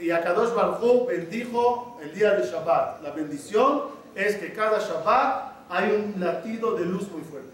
y 0.00 0.10
Akadosh 0.10 0.54
Baruj 0.54 1.06
bendijo 1.08 1.98
el 2.02 2.14
día 2.14 2.34
de 2.34 2.46
Shabbat. 2.46 3.02
La 3.02 3.10
bendición 3.10 3.82
es 4.14 4.36
que 4.36 4.52
cada 4.52 4.78
Shabbat 4.78 5.52
hay 5.68 5.92
un 5.92 6.20
latido 6.20 6.74
de 6.74 6.84
luz 6.86 7.10
muy 7.10 7.22
fuerte. 7.22 7.50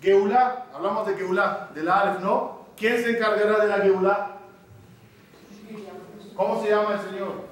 Geulá, 0.00 0.66
hablamos 0.74 1.06
de 1.06 1.14
Geulá, 1.14 1.70
de 1.74 1.82
la 1.82 2.00
Aleph, 2.00 2.20
¿no? 2.20 2.66
¿Quién 2.76 3.02
se 3.02 3.10
encargará 3.16 3.64
de 3.64 3.68
la 3.68 3.78
Geulá? 3.78 4.36
¿Cómo 6.36 6.62
se 6.62 6.68
llama 6.68 6.94
el 6.94 7.00
Señor? 7.00 7.46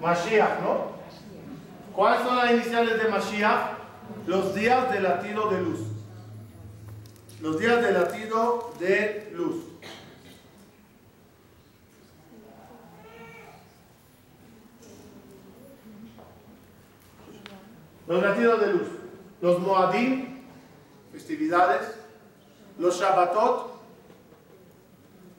Mashiach, 0.00 0.60
¿no? 0.60 0.92
¿Cuáles 1.94 2.22
son 2.22 2.36
las 2.36 2.52
iniciales 2.52 3.02
de 3.02 3.08
Mashiach? 3.08 3.78
Los 4.26 4.54
días 4.54 4.92
de 4.92 5.00
latido 5.00 5.50
de 5.50 5.60
luz. 5.60 5.80
Los 7.40 7.58
días 7.58 7.82
de 7.82 7.92
latido 7.92 8.72
de 8.78 9.30
luz. 9.34 9.64
Los 18.06 18.22
latidos 18.22 18.60
de 18.60 18.72
luz. 18.72 18.88
Los 19.40 19.58
Moadim, 19.60 20.42
festividades. 21.12 21.98
Los 22.78 23.00
Shabbatot, 23.00 23.72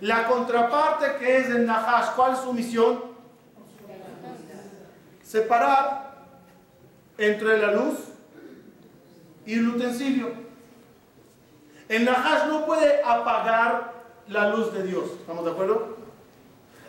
La 0.00 0.26
contraparte 0.26 1.16
que 1.18 1.38
es 1.38 1.48
el 1.50 1.66
Nahash, 1.66 2.14
¿cuál 2.16 2.32
es 2.32 2.40
su 2.40 2.52
misión? 2.52 3.09
Separar 5.30 6.10
entre 7.16 7.56
la 7.58 7.70
luz 7.70 7.98
y 9.46 9.54
el 9.54 9.68
utensilio. 9.68 10.32
El 11.88 12.04
Nahash 12.04 12.48
no 12.48 12.66
puede 12.66 13.00
apagar 13.04 13.92
la 14.26 14.48
luz 14.48 14.72
de 14.72 14.82
Dios. 14.82 15.04
¿Estamos 15.20 15.44
de 15.44 15.52
acuerdo? 15.52 15.98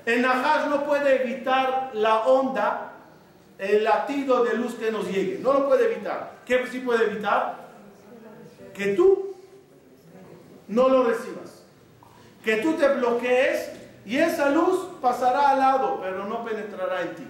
El 0.08 0.24
Nahash 0.24 0.70
no 0.70 0.86
puede 0.86 1.22
evitar 1.22 1.92
la 1.94 2.22
onda, 2.22 2.94
el 3.60 3.84
latido 3.84 4.44
de 4.44 4.56
luz 4.56 4.74
que 4.74 4.92
nos 4.92 5.06
llegue. 5.06 5.38
No 5.38 5.54
lo 5.54 5.68
puede 5.68 5.94
evitar. 5.94 6.40
¿Qué 6.44 6.66
sí 6.66 6.80
puede 6.80 7.12
evitar? 7.12 7.58
Que 8.74 8.96
tú 8.96 9.36
no 10.68 10.90
lo 10.90 11.04
recibas. 11.04 11.64
Que 12.44 12.56
tú 12.56 12.74
te 12.74 12.88
bloquees 12.88 13.72
y 14.04 14.18
esa 14.18 14.50
luz 14.50 14.88
pasará 15.00 15.50
al 15.50 15.60
lado, 15.60 16.00
pero 16.02 16.26
no 16.26 16.44
penetrará 16.44 17.04
en 17.04 17.16
ti. 17.16 17.28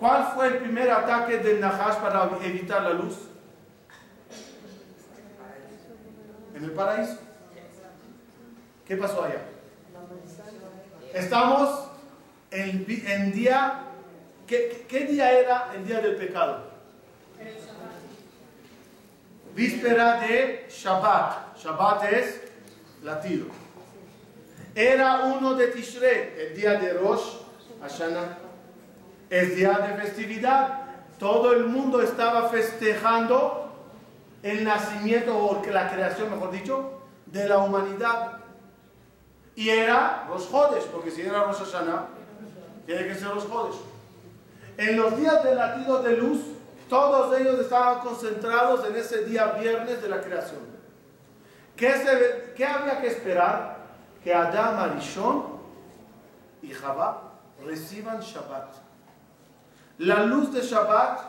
¿Cuál 0.00 0.32
fue 0.34 0.46
el 0.46 0.56
primer 0.56 0.90
ataque 0.90 1.36
del 1.38 1.60
Nahash 1.60 1.96
para 1.96 2.30
evitar 2.42 2.82
la 2.82 2.94
luz? 2.94 3.18
En 6.54 6.64
el 6.64 6.70
paraíso. 6.70 7.18
¿Qué 8.86 8.96
pasó 8.96 9.24
allá? 9.24 9.42
Estamos 11.12 11.90
en, 12.50 12.86
día, 13.32 13.82
¿qué, 14.46 14.86
¿qué, 14.88 15.00
día 15.00 15.38
era 15.38 15.70
el 15.74 15.86
día 15.86 16.00
del 16.00 16.16
pecado? 16.16 16.70
Víspera 19.54 20.20
de 20.22 20.66
Shabbat. 20.70 21.58
Shabbat 21.58 22.04
es 22.10 22.40
latido. 23.02 23.48
Era 24.74 25.26
uno 25.26 25.54
de 25.54 25.66
Tishrei, 25.66 26.32
el 26.38 26.56
día 26.56 26.80
de 26.80 26.94
Rosh 26.94 27.36
Hashanah. 27.82 28.39
Es 29.30 29.56
día 29.56 29.78
de 29.78 30.02
festividad. 30.02 30.80
Todo 31.18 31.52
el 31.52 31.66
mundo 31.66 32.02
estaba 32.02 32.48
festejando 32.48 33.72
el 34.42 34.64
nacimiento 34.64 35.36
o 35.36 35.62
la 35.70 35.90
creación, 35.90 36.30
mejor 36.30 36.50
dicho, 36.50 37.00
de 37.26 37.48
la 37.48 37.58
humanidad. 37.58 38.38
Y 39.54 39.68
era 39.68 40.26
los 40.28 40.46
jodes, 40.46 40.84
porque 40.84 41.10
si 41.10 41.22
era 41.22 41.44
Rosh 41.44 41.58
Hashanah, 41.58 42.06
tiene 42.86 43.06
que 43.06 43.14
ser 43.14 43.28
los 43.28 43.44
jodes. 43.44 43.76
En 44.76 44.96
los 44.96 45.16
días 45.16 45.44
del 45.44 45.56
latido 45.56 46.02
de 46.02 46.16
luz, 46.16 46.40
todos 46.88 47.38
ellos 47.38 47.60
estaban 47.60 48.00
concentrados 48.00 48.84
en 48.86 48.96
ese 48.96 49.24
día 49.24 49.46
viernes 49.60 50.02
de 50.02 50.08
la 50.08 50.20
creación. 50.20 50.60
¿Qué, 51.76 52.66
había 52.66 53.00
que 53.00 53.06
esperar? 53.06 53.78
Que 54.24 54.34
Adam, 54.34 54.78
Arishon 54.78 55.44
y 56.62 56.70
Jabá 56.72 57.32
reciban 57.64 58.20
Shabbat. 58.20 58.89
La 60.00 60.24
luz 60.24 60.50
de 60.50 60.62
Shabbat 60.62 61.20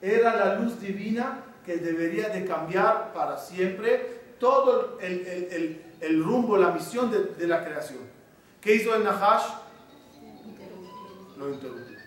era 0.00 0.36
la 0.36 0.54
luz 0.54 0.78
divina 0.78 1.42
que 1.66 1.78
debería 1.78 2.28
de 2.28 2.44
cambiar 2.44 3.12
para 3.12 3.36
siempre 3.36 4.36
todo 4.38 4.96
el, 5.00 5.26
el, 5.26 5.44
el, 5.50 5.94
el 6.00 6.22
rumbo, 6.22 6.56
la 6.56 6.70
misión 6.70 7.10
de, 7.10 7.24
de, 7.24 7.48
la 7.48 7.64
creación. 7.64 7.98
¿Qué 8.60 8.76
hizo 8.76 8.94
el 8.94 9.02
Nahash? 9.02 9.42
Lo 11.36 11.52
interrumpió. 11.52 11.98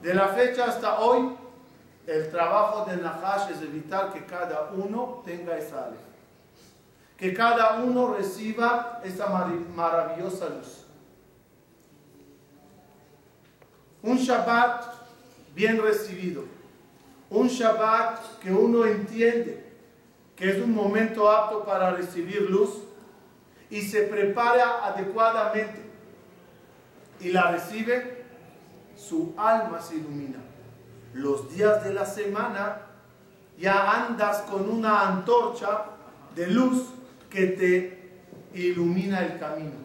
De 0.00 0.14
la 0.14 0.28
fecha 0.28 0.66
hasta 0.66 1.00
hoy, 1.00 1.36
el 2.06 2.30
trabajo 2.30 2.88
del 2.88 3.02
Nahash 3.02 3.50
es 3.50 3.62
evitar 3.62 4.12
que 4.12 4.24
cada 4.24 4.70
uno 4.76 5.22
tenga 5.24 5.58
esa 5.58 5.86
alegría. 5.86 6.04
Que 7.16 7.34
cada 7.34 7.80
uno 7.80 8.14
reciba 8.14 9.00
esa 9.02 9.26
maravillosa 9.74 10.50
luz. 10.50 10.83
Un 14.04 14.18
Shabbat 14.18 14.84
bien 15.54 15.82
recibido 15.82 16.44
un 17.34 17.48
Shabbat 17.48 18.38
que 18.38 18.52
uno 18.52 18.84
entiende 18.84 19.64
que 20.36 20.50
es 20.50 20.62
un 20.62 20.74
momento 20.74 21.30
apto 21.30 21.64
para 21.64 21.90
recibir 21.90 22.42
luz 22.50 22.70
y 23.70 23.82
se 23.82 24.02
prepara 24.02 24.84
adecuadamente 24.84 25.82
y 27.20 27.30
la 27.30 27.50
recibe, 27.52 28.24
su 28.96 29.34
alma 29.36 29.80
se 29.80 29.96
ilumina. 29.96 30.38
Los 31.12 31.54
días 31.54 31.82
de 31.84 31.94
la 31.94 32.04
semana 32.04 32.82
ya 33.58 34.06
andas 34.06 34.42
con 34.42 34.68
una 34.68 35.08
antorcha 35.08 35.86
de 36.34 36.48
luz 36.48 36.88
que 37.30 37.46
te 37.46 38.12
ilumina 38.52 39.24
el 39.24 39.38
camino. 39.38 39.84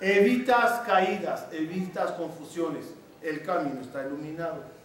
Evitas 0.00 0.86
caídas, 0.86 1.46
evitas 1.52 2.12
confusiones. 2.12 2.97
El 3.22 3.42
camino 3.42 3.80
está 3.80 4.06
iluminado. 4.06 4.78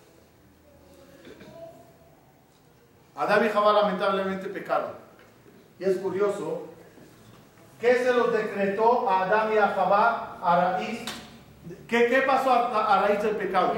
Adán 3.15 3.45
y 3.45 3.49
Jabá 3.49 3.73
lamentablemente 3.73 4.47
pecaron. 4.47 4.91
Y 5.79 5.83
es 5.83 5.97
curioso, 5.97 6.67
¿qué 7.79 7.95
se 7.95 8.13
los 8.13 8.33
decretó 8.33 9.09
a 9.09 9.23
Adán 9.23 9.53
y 9.53 9.57
a 9.57 9.67
Jabá 9.67 10.39
a 10.41 10.71
raíz? 10.71 11.01
¿Qué, 11.87 12.07
qué 12.07 12.21
pasó 12.21 12.51
a, 12.51 13.05
raíz 13.07 13.21
del 13.21 13.35
pecado? 13.35 13.73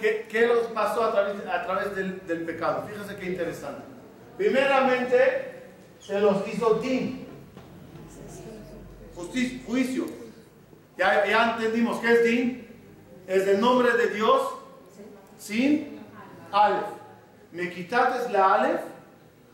¿Qué, 0.00 0.26
qué 0.30 0.46
los 0.46 0.66
pasó 0.68 1.04
a 1.04 1.12
través, 1.12 1.46
a 1.46 1.64
través 1.64 1.96
del, 1.96 2.26
del, 2.26 2.44
pecado? 2.44 2.84
Fíjense 2.86 3.16
qué 3.16 3.26
interesante. 3.26 3.82
Primeramente, 4.36 5.64
se 5.98 6.20
los 6.20 6.46
hizo 6.46 6.74
din. 6.74 7.26
Justicia, 9.14 9.60
juicio. 9.66 10.04
Ya, 10.98 11.26
ya 11.26 11.52
entendimos 11.52 11.98
qué 12.00 12.12
es 12.12 12.24
din. 12.24 12.65
Es 13.26 13.46
el 13.46 13.60
nombre 13.60 13.92
de 13.96 14.08
Dios 14.08 14.42
sin 15.38 16.00
alef 16.52 16.96
me 17.56 17.70
quitaste 17.70 18.30
la 18.32 18.54
alef, 18.54 18.80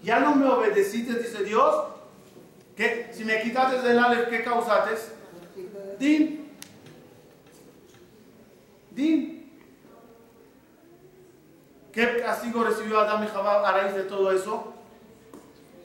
ya 0.03 0.19
no 0.19 0.35
me 0.35 0.49
obedeciste, 0.49 1.15
dice 1.15 1.45
Dios. 1.45 1.87
que 2.77 3.11
Si 3.13 3.25
me 3.25 3.41
quitaste 3.41 3.89
el 3.89 3.99
alef, 3.99 4.29
¿qué 4.29 4.43
causaste? 4.43 4.97
Din. 6.01 6.51
Din. 8.91 9.53
¿Qué 11.93 12.23
castigo 12.23 12.65
recibió 12.65 12.99
Adán 12.99 13.23
y 13.23 13.29
Jabá 13.29 13.69
a 13.69 13.73
raíz 13.73 13.95
de 13.95 14.03
todo 14.03 14.33
eso? 14.33 14.73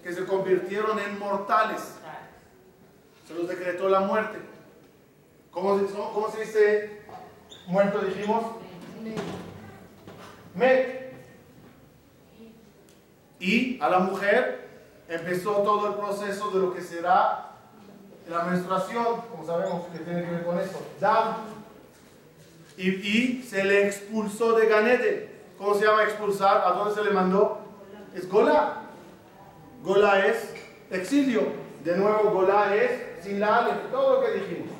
Que 0.01 0.11
se 0.11 0.25
convirtieron 0.25 0.97
en 0.99 1.19
mortales. 1.19 1.81
Se 3.27 3.33
los 3.35 3.47
decretó 3.47 3.89
la 3.89 3.99
muerte. 3.99 4.39
¿Cómo, 5.51 5.79
cómo 6.13 6.31
se 6.31 6.39
dice 6.39 6.96
muerto, 7.67 7.99
dijimos? 7.99 8.43
Met. 10.55 11.13
Y 13.39 13.79
a 13.81 13.89
la 13.89 13.99
mujer 13.99 14.67
empezó 15.07 15.51
todo 15.57 15.89
el 15.89 15.93
proceso 15.95 16.49
de 16.49 16.59
lo 16.59 16.73
que 16.73 16.81
será 16.81 17.51
la 18.27 18.43
menstruación, 18.43 19.21
como 19.31 19.45
sabemos 19.45 19.85
que 19.93 19.99
tiene 19.99 20.23
que 20.23 20.31
ver 20.31 20.43
con 20.43 20.59
eso, 20.59 20.81
Dam. 20.99 21.35
Y, 22.77 22.89
y, 22.89 23.43
se 23.43 23.63
le 23.63 23.87
expulsó 23.87 24.53
de 24.53 24.67
Ganete. 24.67 25.37
¿Cómo 25.57 25.73
se 25.75 25.85
llama 25.85 26.03
expulsar? 26.03 26.63
¿A 26.65 26.71
dónde 26.71 26.93
se 26.93 27.03
le 27.03 27.11
mandó? 27.11 27.59
Es 28.13 28.29
Gola. 28.29 28.83
Gola 29.83 30.25
es 30.25 30.53
exilio. 30.91 31.41
De 31.83 31.97
nuevo, 31.97 32.31
Gola 32.31 32.75
es 32.75 33.23
sin 33.23 33.39
la 33.39 33.57
ale, 33.59 33.71
todo 33.91 34.21
lo 34.21 34.27
que 34.27 34.33
dijimos. 34.33 34.76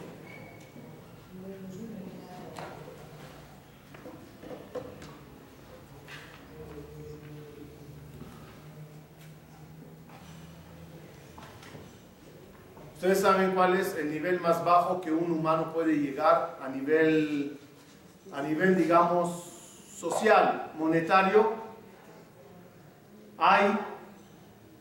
Ustedes 12.97 13.19
saben 13.19 13.51
cuál 13.51 13.75
es 13.75 13.95
el 13.95 14.09
nivel 14.09 14.39
más 14.39 14.65
bajo 14.65 14.99
que 15.01 15.11
un 15.11 15.31
humano 15.31 15.71
puede 15.71 15.93
llegar 15.93 16.57
a 16.59 16.67
nivel, 16.67 17.59
a 18.33 18.41
nivel 18.41 18.75
digamos, 18.75 19.43
social, 19.95 20.71
monetario. 20.79 21.51
Hay 23.37 23.77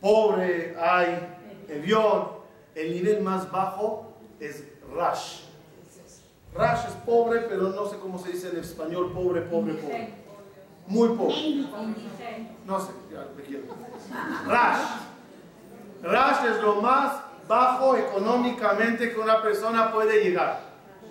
pobre, 0.01 0.75
hay 0.81 1.37
evión. 1.69 2.29
El 2.73 2.93
nivel 2.93 3.21
más 3.21 3.51
bajo 3.51 4.13
es 4.39 4.63
Rash. 4.95 5.41
Rash 6.55 6.87
es 6.87 6.93
pobre, 7.05 7.41
pero 7.41 7.69
no 7.69 7.85
sé 7.85 7.99
cómo 7.99 8.17
se 8.17 8.31
dice 8.31 8.49
en 8.49 8.57
español, 8.57 9.11
pobre, 9.13 9.41
pobre, 9.41 9.75
pobre. 9.75 10.13
Muy 10.87 11.09
pobre. 11.09 11.67
No 12.65 12.79
sé, 12.79 12.93
ya 13.13 13.27
me 13.37 13.43
quiero. 13.43 13.65
Rash. 14.47 14.81
Rash 16.01 16.45
es 16.47 16.63
lo 16.63 16.81
más 16.81 17.26
bajo 17.47 17.95
económicamente 17.95 19.11
que 19.11 19.19
una 19.19 19.41
persona 19.41 19.91
puede 19.91 20.23
llegar. 20.23 20.61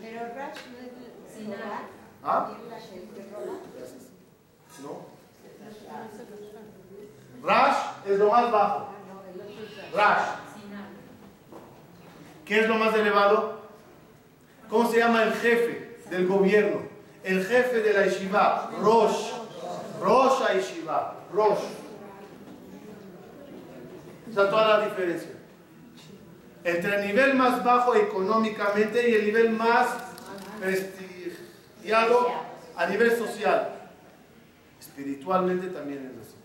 Pero 0.01 0.21
Rash 0.35 0.59
no 0.71 0.79
es 0.79 1.47
robar. 1.47 1.83
¿Ah? 2.23 2.51
¿No? 4.83 5.07
Rash 7.43 7.77
es 8.07 8.19
lo 8.19 8.31
más 8.31 8.53
bajo. 8.53 8.89
Ah, 8.89 9.97
Rash. 9.97 10.29
¿Qué 12.45 12.61
es 12.61 12.69
lo 12.69 12.77
más 12.77 12.95
elevado? 12.95 13.61
¿Cómo 14.69 14.91
se 14.91 14.99
llama 14.99 15.23
el 15.25 15.33
jefe 15.33 15.99
del 16.11 16.27
gobierno? 16.27 16.83
El 17.25 17.45
jefe 17.45 17.81
de 17.81 17.93
la 17.93 18.05
yeshiva, 18.05 18.71
Rosh. 18.81 19.33
Rosh 20.01 20.43
a 20.43 20.55
yeshiva, 20.55 21.15
Rosh. 21.33 21.59
Esa 24.31 24.51
toda 24.51 24.79
la 24.79 24.85
diferencia. 24.85 25.36
Entre 26.67 26.97
el 26.97 27.07
nivel 27.07 27.35
más 27.35 27.63
bajo 27.63 27.95
económicamente 27.95 29.09
y 29.09 29.15
el 29.15 29.25
nivel 29.27 29.51
más 29.51 29.87
prestigiado 30.61 32.29
a 32.75 32.87
nivel 32.87 33.17
social. 33.17 33.73
Espiritualmente 34.81 35.69
también 35.69 36.11
es 36.13 36.27
así. 36.27 36.37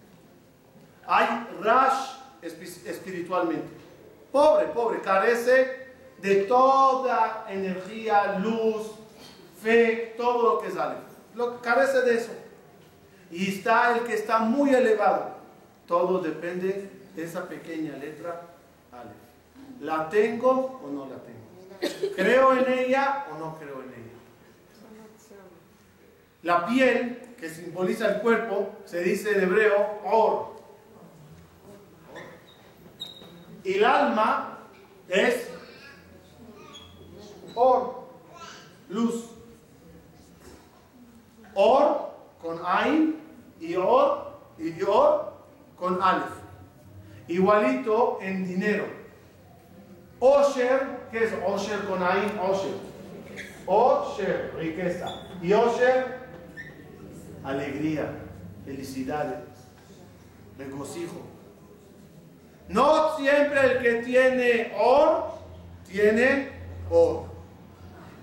Hay 1.07 1.47
Rash 1.63 2.17
espi- 2.43 2.86
espiritualmente. 2.86 3.67
Pobre, 4.32 4.67
pobre, 4.67 5.01
carece 5.01 5.88
de 6.22 6.36
toda 6.43 7.47
energía, 7.49 8.38
luz, 8.38 8.91
fe, 9.61 10.13
todo 10.17 10.53
lo 10.53 10.59
que 10.61 10.69
sale. 10.69 10.97
Lo, 11.34 11.59
carece 11.61 12.01
de 12.03 12.17
eso. 12.17 12.32
Y 13.32 13.57
está 13.57 13.97
el 13.97 14.03
que 14.03 14.13
está 14.13 14.38
muy 14.38 14.69
elevado. 14.76 15.32
Todo 15.88 16.19
depende 16.19 16.91
de 17.15 17.24
esa 17.24 17.47
pequeña 17.49 17.97
letra 17.97 18.41
Aleph. 18.91 19.31
¿La 19.82 20.10
tengo 20.10 20.80
o 20.84 20.89
no 20.89 21.08
la 21.08 21.18
tengo? 21.18 22.14
¿Creo 22.16 22.56
en 22.56 22.72
ella 22.72 23.26
o 23.32 23.39
no 23.39 23.58
creo 23.58 23.82
en 23.82 23.89
ella? 23.89 24.12
La 26.43 26.66
piel, 26.68 27.36
que 27.39 27.49
simboliza 27.49 28.16
el 28.16 28.22
cuerpo, 28.22 28.76
se 28.86 29.02
dice 29.04 29.32
en 29.32 29.41
hebreo 29.41 30.02
or. 30.06 30.52
Y 33.64 33.74
el 33.76 33.86
alma 33.86 34.60
es 35.08 35.49
or, 37.56 38.08
luz. 38.89 39.30
Or 41.54 42.12
con 42.41 42.60
Ain 42.66 43.20
y 43.60 43.76
or 43.76 44.39
y 44.58 44.82
or 44.84 45.34
con 45.78 46.02
Aleph. 46.02 46.30
Igualito 47.28 48.20
en 48.22 48.47
dinero. 48.47 49.01
Osher, 50.24 51.09
¿qué 51.11 51.24
es 51.24 51.34
Osher 51.45 51.80
con 51.86 52.03
Ain? 52.03 52.39
Osher. 52.39 52.76
Osher, 53.65 54.53
riqueza. 54.55 55.07
Y 55.41 55.51
Osher, 55.51 56.19
alegría, 57.43 58.05
felicidades, 58.63 59.39
regocijo. 60.59 61.22
No 62.69 63.17
siempre 63.17 63.59
el 63.59 63.82
que 63.82 63.93
tiene 64.03 64.74
or, 64.80 65.24
tiene 65.91 66.49
or. 66.91 67.24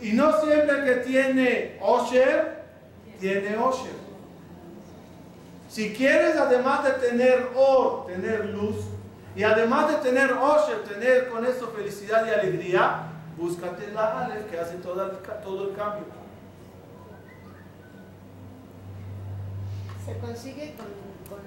Y 0.00 0.12
no 0.12 0.40
siempre 0.40 0.78
el 0.78 0.84
que 0.84 1.00
tiene 1.02 1.78
osher, 1.82 2.62
tiene 3.20 3.56
osher. 3.56 3.98
Si 5.68 5.92
quieres 5.92 6.36
además 6.36 6.84
de 6.84 6.92
tener 7.08 7.48
or, 7.56 8.06
tener 8.06 8.46
luz, 8.46 8.76
y 9.38 9.44
además 9.44 9.88
de 9.88 9.94
tener 10.10 10.32
osher, 10.32 10.82
tener 10.84 11.28
con 11.28 11.46
eso 11.46 11.68
felicidad 11.68 12.26
y 12.26 12.30
alegría, 12.30 13.02
búscate 13.36 13.92
la 13.92 14.24
Aleph 14.24 14.50
que 14.50 14.58
hace 14.58 14.74
todo 14.78 15.00
el, 15.04 15.20
ca- 15.22 15.40
todo 15.40 15.70
el 15.70 15.76
cambio. 15.76 16.04
Se 20.04 20.18
consigue 20.18 20.74
con, 20.76 20.86
con 21.28 21.38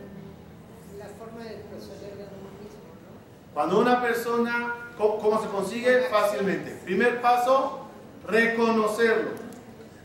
la 0.97 1.05
forma 1.05 1.43
de 1.43 1.55
proceder 1.69 2.15
de 2.15 2.23
uno 2.23 2.51
mismo, 2.61 2.79
¿no? 3.03 3.53
Cuando 3.53 3.79
una 3.79 4.01
persona, 4.01 4.73
¿cómo, 4.97 5.17
cómo 5.19 5.41
se 5.41 5.49
consigue? 5.49 6.03
Fácilmente. 6.09 6.71
Primer 6.85 7.21
paso, 7.21 7.87
reconocerlo. 8.27 9.31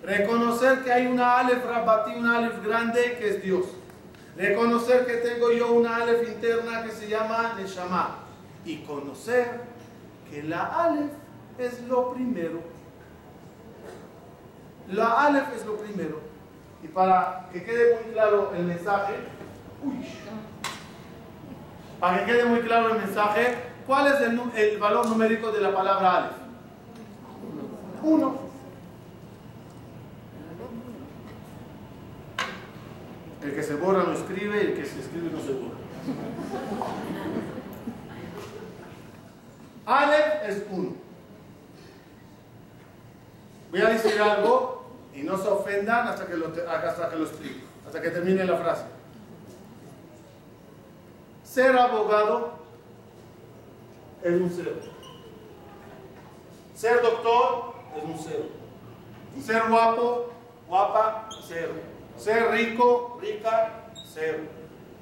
Reconocer 0.03 0.83
que 0.83 0.93
hay 0.93 1.07
una 1.07 1.39
Aleph 1.39 1.65
Rabatí, 1.65 2.15
una 2.17 2.39
Aleph 2.39 2.65
grande 2.65 3.17
que 3.19 3.29
es 3.29 3.43
Dios. 3.43 3.67
Reconocer 4.37 5.07
que 5.07 5.15
tengo 5.15 5.51
yo 5.51 5.73
una 5.73 5.97
Aleph 5.97 6.29
interna 6.29 6.85
que 6.85 6.91
se 6.91 7.09
llama 7.09 7.55
Neshama. 7.57 8.17
Y 8.65 8.79
conocer 8.79 9.61
que 10.31 10.43
la 10.43 10.85
Aleph 10.85 11.13
es 11.59 11.83
lo 11.83 12.13
primero. 12.13 12.61
La 14.89 15.27
Aleph 15.27 15.55
es 15.57 15.65
lo 15.65 15.77
primero. 15.77 16.21
Y 16.83 16.89
para 16.89 17.49
que 17.53 17.65
quede 17.65 17.95
muy 17.95 18.13
claro 18.13 18.53
el 18.55 18.65
mensaje, 18.65 19.15
uy, 19.83 20.07
para 21.99 22.19
que 22.19 22.33
quede 22.33 22.45
muy 22.45 22.61
claro 22.61 22.91
el 22.91 22.99
mensaje, 22.99 23.57
¿cuál 23.87 24.09
es 24.09 24.21
el, 24.21 24.41
el 24.55 24.79
valor 24.79 25.07
numérico 25.09 25.51
de 25.51 25.61
la 25.63 25.75
palabra 25.75 26.17
Aleph? 26.17 26.33
Uno. 28.03 28.46
El 33.47 33.55
que 33.55 33.63
se 33.63 33.77
borra 33.77 34.03
no 34.03 34.13
escribe 34.13 34.57
y 34.57 34.67
el 34.67 34.75
que 34.75 34.85
se 34.85 34.99
escribe 34.99 35.31
no 35.31 35.41
se 35.41 35.53
borra. 35.53 35.77
Aleph 39.87 40.49
es 40.49 40.65
uno. 40.69 40.97
Voy 43.71 43.81
a 43.83 43.89
decir 43.91 44.21
algo 44.21 44.85
y 45.15 45.23
no 45.23 45.39
se 45.39 45.47
ofendan 45.47 46.09
hasta 46.09 46.27
que 46.27 46.37
lo, 46.37 46.49
hasta 46.49 47.09
que 47.09 47.17
lo 47.17 47.25
explique, 47.25 47.63
hasta 47.87 48.03
que 48.03 48.11
termine 48.11 48.45
la 48.45 48.57
frase. 48.57 48.87
Ser 51.45 51.79
abogado 51.79 52.51
es 54.25 54.33
un 54.33 54.51
cero. 54.51 54.73
Ser 56.75 57.01
doctor 57.01 57.75
es 57.97 58.03
un 58.03 58.19
cero. 58.19 58.45
Ser 59.41 59.71
guapo, 59.71 60.33
guapa, 60.67 61.29
cero. 61.47 61.96
Ser 62.19 62.51
rico, 62.51 63.19
rica, 63.21 63.91
cero. 64.13 64.39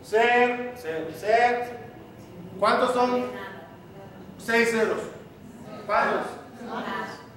Ser, 0.02 0.74
cero. 0.76 1.06
Ser. 1.18 1.78
¿Cuántos 2.58 2.92
son? 2.92 3.24
Seis 4.38 4.70
ceros. 4.70 5.02
¿Cuántos? 5.86 6.26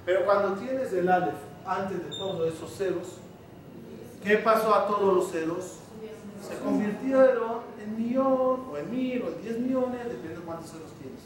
Pero 0.04 0.24
cuando 0.24 0.54
tienes 0.54 0.92
el 0.92 1.08
Aleph 1.08 1.34
antes 1.66 1.98
de 1.98 2.10
todos 2.16 2.54
esos 2.54 2.76
ceros, 2.76 3.18
¿qué 4.24 4.38
pasó 4.38 4.74
a 4.74 4.86
todos 4.86 5.14
los 5.14 5.30
ceros? 5.30 5.80
Se 6.46 6.58
convirtieron 6.58 7.60
en 7.82 7.96
millón, 7.96 8.68
o 8.70 8.76
en 8.78 8.90
mil, 8.90 9.22
o 9.22 9.28
en 9.28 9.42
diez 9.42 9.58
millones, 9.58 10.04
depende 10.04 10.36
de 10.36 10.40
cuántos 10.42 10.70
ceros 10.70 10.90
tienes. 11.00 11.20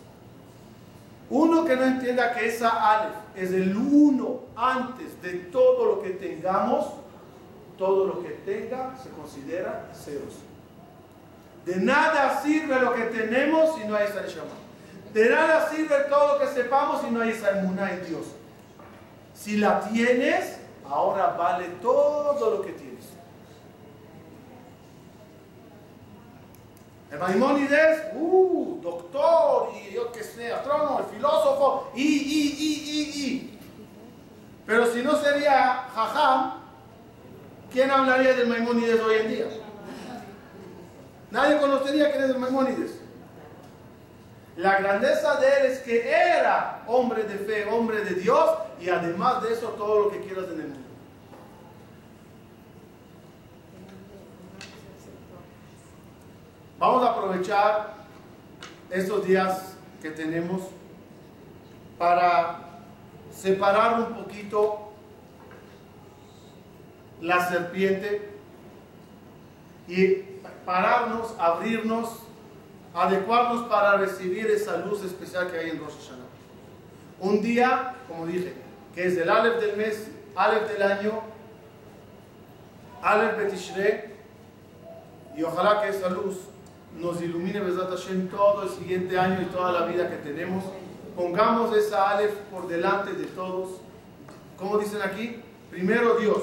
Uno 1.30 1.64
que 1.64 1.76
no 1.76 1.84
entienda 1.84 2.34
que 2.34 2.48
esa 2.48 2.92
Aleph 2.92 3.14
es 3.34 3.52
el 3.52 3.76
uno 3.76 4.40
antes 4.56 5.20
de 5.22 5.32
todo 5.50 5.86
lo 5.86 6.02
que 6.02 6.10
tengamos, 6.10 6.86
todo 7.82 8.06
lo 8.06 8.22
que 8.22 8.28
tenga 8.46 8.96
se 9.02 9.10
considera 9.10 9.90
ceros. 9.92 10.34
De 11.66 11.76
nada 11.78 12.40
sirve 12.40 12.78
lo 12.78 12.94
que 12.94 13.06
tenemos 13.06 13.74
si 13.74 13.84
no 13.88 13.96
hay 13.96 14.06
esa. 14.06 14.22
De 15.12 15.28
nada 15.28 15.68
sirve 15.68 15.96
todo 16.08 16.34
lo 16.34 16.38
que 16.38 16.46
sepamos 16.46 17.00
si 17.00 17.10
no 17.10 17.20
hay 17.20 17.30
esa 17.30 17.58
emuná 17.58 17.90
en 17.90 18.06
Dios. 18.06 18.26
Si 19.34 19.56
la 19.56 19.80
tienes, 19.80 20.58
ahora 20.88 21.34
vale 21.36 21.66
todo 21.82 22.50
lo 22.52 22.62
que 22.62 22.70
tienes. 22.70 23.04
El 27.10 27.42
uh, 28.14 28.80
doctor, 28.80 29.70
y 29.74 29.92
yo 29.92 30.12
qué 30.12 30.22
sé, 30.22 30.52
astrónomo, 30.52 31.00
el 31.00 31.16
filósofo, 31.16 31.90
y, 31.96 32.00
y, 32.00 32.56
y, 32.58 32.72
y, 32.90 33.26
y. 33.26 33.58
Pero 34.66 34.86
si 34.86 35.02
no 35.02 35.16
sería 35.16 35.88
Jajam, 35.92 36.61
¿quién 37.72 37.90
hablaría 37.90 38.34
del 38.34 38.48
Maimónides 38.48 39.00
hoy 39.00 39.16
en 39.16 39.28
día? 39.28 39.46
Nadie 41.30 41.58
conocería 41.58 42.12
quién 42.12 42.24
es 42.24 42.30
el 42.30 42.38
Maimónides. 42.38 42.98
La 44.56 44.78
grandeza 44.78 45.36
de 45.36 45.46
él 45.46 45.66
es 45.72 45.78
que 45.78 46.10
era 46.10 46.82
hombre 46.86 47.24
de 47.24 47.36
fe, 47.38 47.66
hombre 47.70 48.04
de 48.04 48.14
Dios 48.16 48.50
y 48.78 48.90
además 48.90 49.42
de 49.42 49.54
eso 49.54 49.68
todo 49.70 50.04
lo 50.04 50.10
que 50.10 50.20
quieras 50.20 50.44
en 50.52 50.60
el 50.60 50.68
mundo. 50.68 50.88
Vamos 56.78 57.02
a 57.04 57.10
aprovechar 57.12 57.94
estos 58.90 59.24
días 59.24 59.74
que 60.02 60.10
tenemos 60.10 60.62
para 61.96 62.58
separar 63.32 64.00
un 64.00 64.14
poquito 64.14 64.91
la 67.22 67.48
serpiente 67.48 68.28
y 69.88 70.16
pararnos, 70.66 71.34
abrirnos, 71.38 72.18
adecuarnos 72.92 73.68
para 73.68 73.96
recibir 73.96 74.46
esa 74.48 74.78
luz 74.78 75.04
especial 75.04 75.50
que 75.50 75.58
hay 75.58 75.70
en 75.70 75.78
Rosh 75.78 75.94
Hashanah. 76.00 76.26
Un 77.20 77.40
día, 77.40 77.94
como 78.08 78.26
dije, 78.26 78.52
que 78.94 79.06
es 79.06 79.16
el 79.16 79.30
Aleph 79.30 79.60
del 79.60 79.76
mes, 79.76 80.10
Aleph 80.34 80.68
del 80.68 80.82
año, 80.82 81.22
Aleph 83.02 83.36
Betishre, 83.36 84.12
y 85.36 85.42
ojalá 85.44 85.80
que 85.80 85.88
esa 85.88 86.08
luz 86.08 86.36
nos 86.98 87.22
ilumine 87.22 87.60
Besat 87.60 87.88
Hashem 87.88 88.28
todo 88.28 88.64
el 88.64 88.68
siguiente 88.68 89.18
año 89.18 89.40
y 89.42 89.46
toda 89.46 89.72
la 89.72 89.86
vida 89.86 90.10
que 90.10 90.16
tenemos. 90.16 90.64
Pongamos 91.14 91.74
esa 91.76 92.10
Aleph 92.10 92.34
por 92.50 92.66
delante 92.66 93.12
de 93.12 93.26
todos. 93.26 93.80
¿Cómo 94.58 94.78
dicen 94.78 95.00
aquí? 95.02 95.40
Primero 95.70 96.16
Dios. 96.16 96.42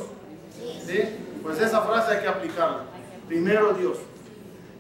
¿Sí? 0.86 1.02
Pues 1.44 1.60
esa 1.60 1.82
frase 1.82 2.16
hay 2.16 2.22
que 2.22 2.28
aplicarla. 2.28 2.84
Primero 3.28 3.74
Dios. 3.74 3.98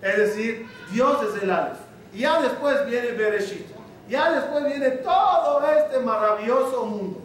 Es 0.01 0.17
decir, 0.17 0.67
Dios 0.91 1.17
es 1.23 1.43
el 1.43 1.51
Aleph. 1.51 1.77
Y 2.13 2.19
ya 2.19 2.41
después 2.41 2.85
viene 2.85 3.11
Bereshit. 3.11 3.67
Ya 4.09 4.31
después 4.31 4.65
viene 4.65 4.89
todo 4.89 5.61
este 5.71 5.99
maravilloso 5.99 6.85
mundo. 6.85 7.21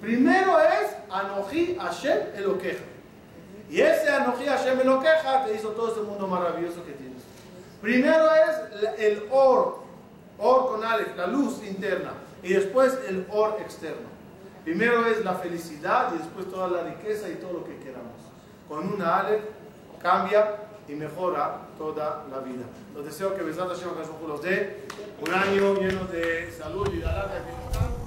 Primero 0.00 0.58
es 0.60 0.96
Anoji 1.10 1.76
Hashem 1.76 2.18
Eloqueja. 2.34 2.84
Y 3.70 3.80
ese 3.80 4.10
Anoji 4.10 4.46
Hashem 4.46 4.80
Eloqueja 4.80 5.44
te 5.44 5.54
hizo 5.54 5.68
todo 5.70 5.92
ese 5.92 6.00
mundo 6.00 6.26
maravilloso 6.26 6.84
que 6.84 6.92
tienes. 6.92 7.22
Primero 7.80 8.28
es 8.34 8.98
el 8.98 9.24
Or, 9.30 9.78
Or 10.38 10.68
con 10.68 10.84
Aleph, 10.84 11.16
la 11.16 11.28
luz 11.28 11.62
interna. 11.64 12.12
Y 12.42 12.52
después 12.54 12.98
el 13.08 13.26
Or 13.30 13.58
externo. 13.60 14.08
Primero 14.64 15.06
es 15.06 15.24
la 15.24 15.34
felicidad 15.34 16.12
y 16.14 16.18
después 16.18 16.50
toda 16.50 16.68
la 16.68 16.82
riqueza 16.82 17.28
y 17.28 17.34
todo 17.34 17.52
lo 17.52 17.64
que. 17.64 17.75
Con 18.68 18.94
una 18.94 19.18
Aleph 19.18 19.44
cambia 20.02 20.56
y 20.88 20.92
mejora 20.92 21.58
toda 21.78 22.24
la 22.30 22.38
vida. 22.40 22.64
Los 22.94 23.04
deseo 23.04 23.34
que 23.36 23.42
Besat 23.42 23.68
Hashem 23.68 23.88
los 24.26 24.42
dé 24.42 24.86
un 25.26 25.34
año 25.34 25.74
lleno 25.74 26.04
de 26.04 26.50
salud 26.52 26.88
y 26.92 27.02
de. 27.02 28.05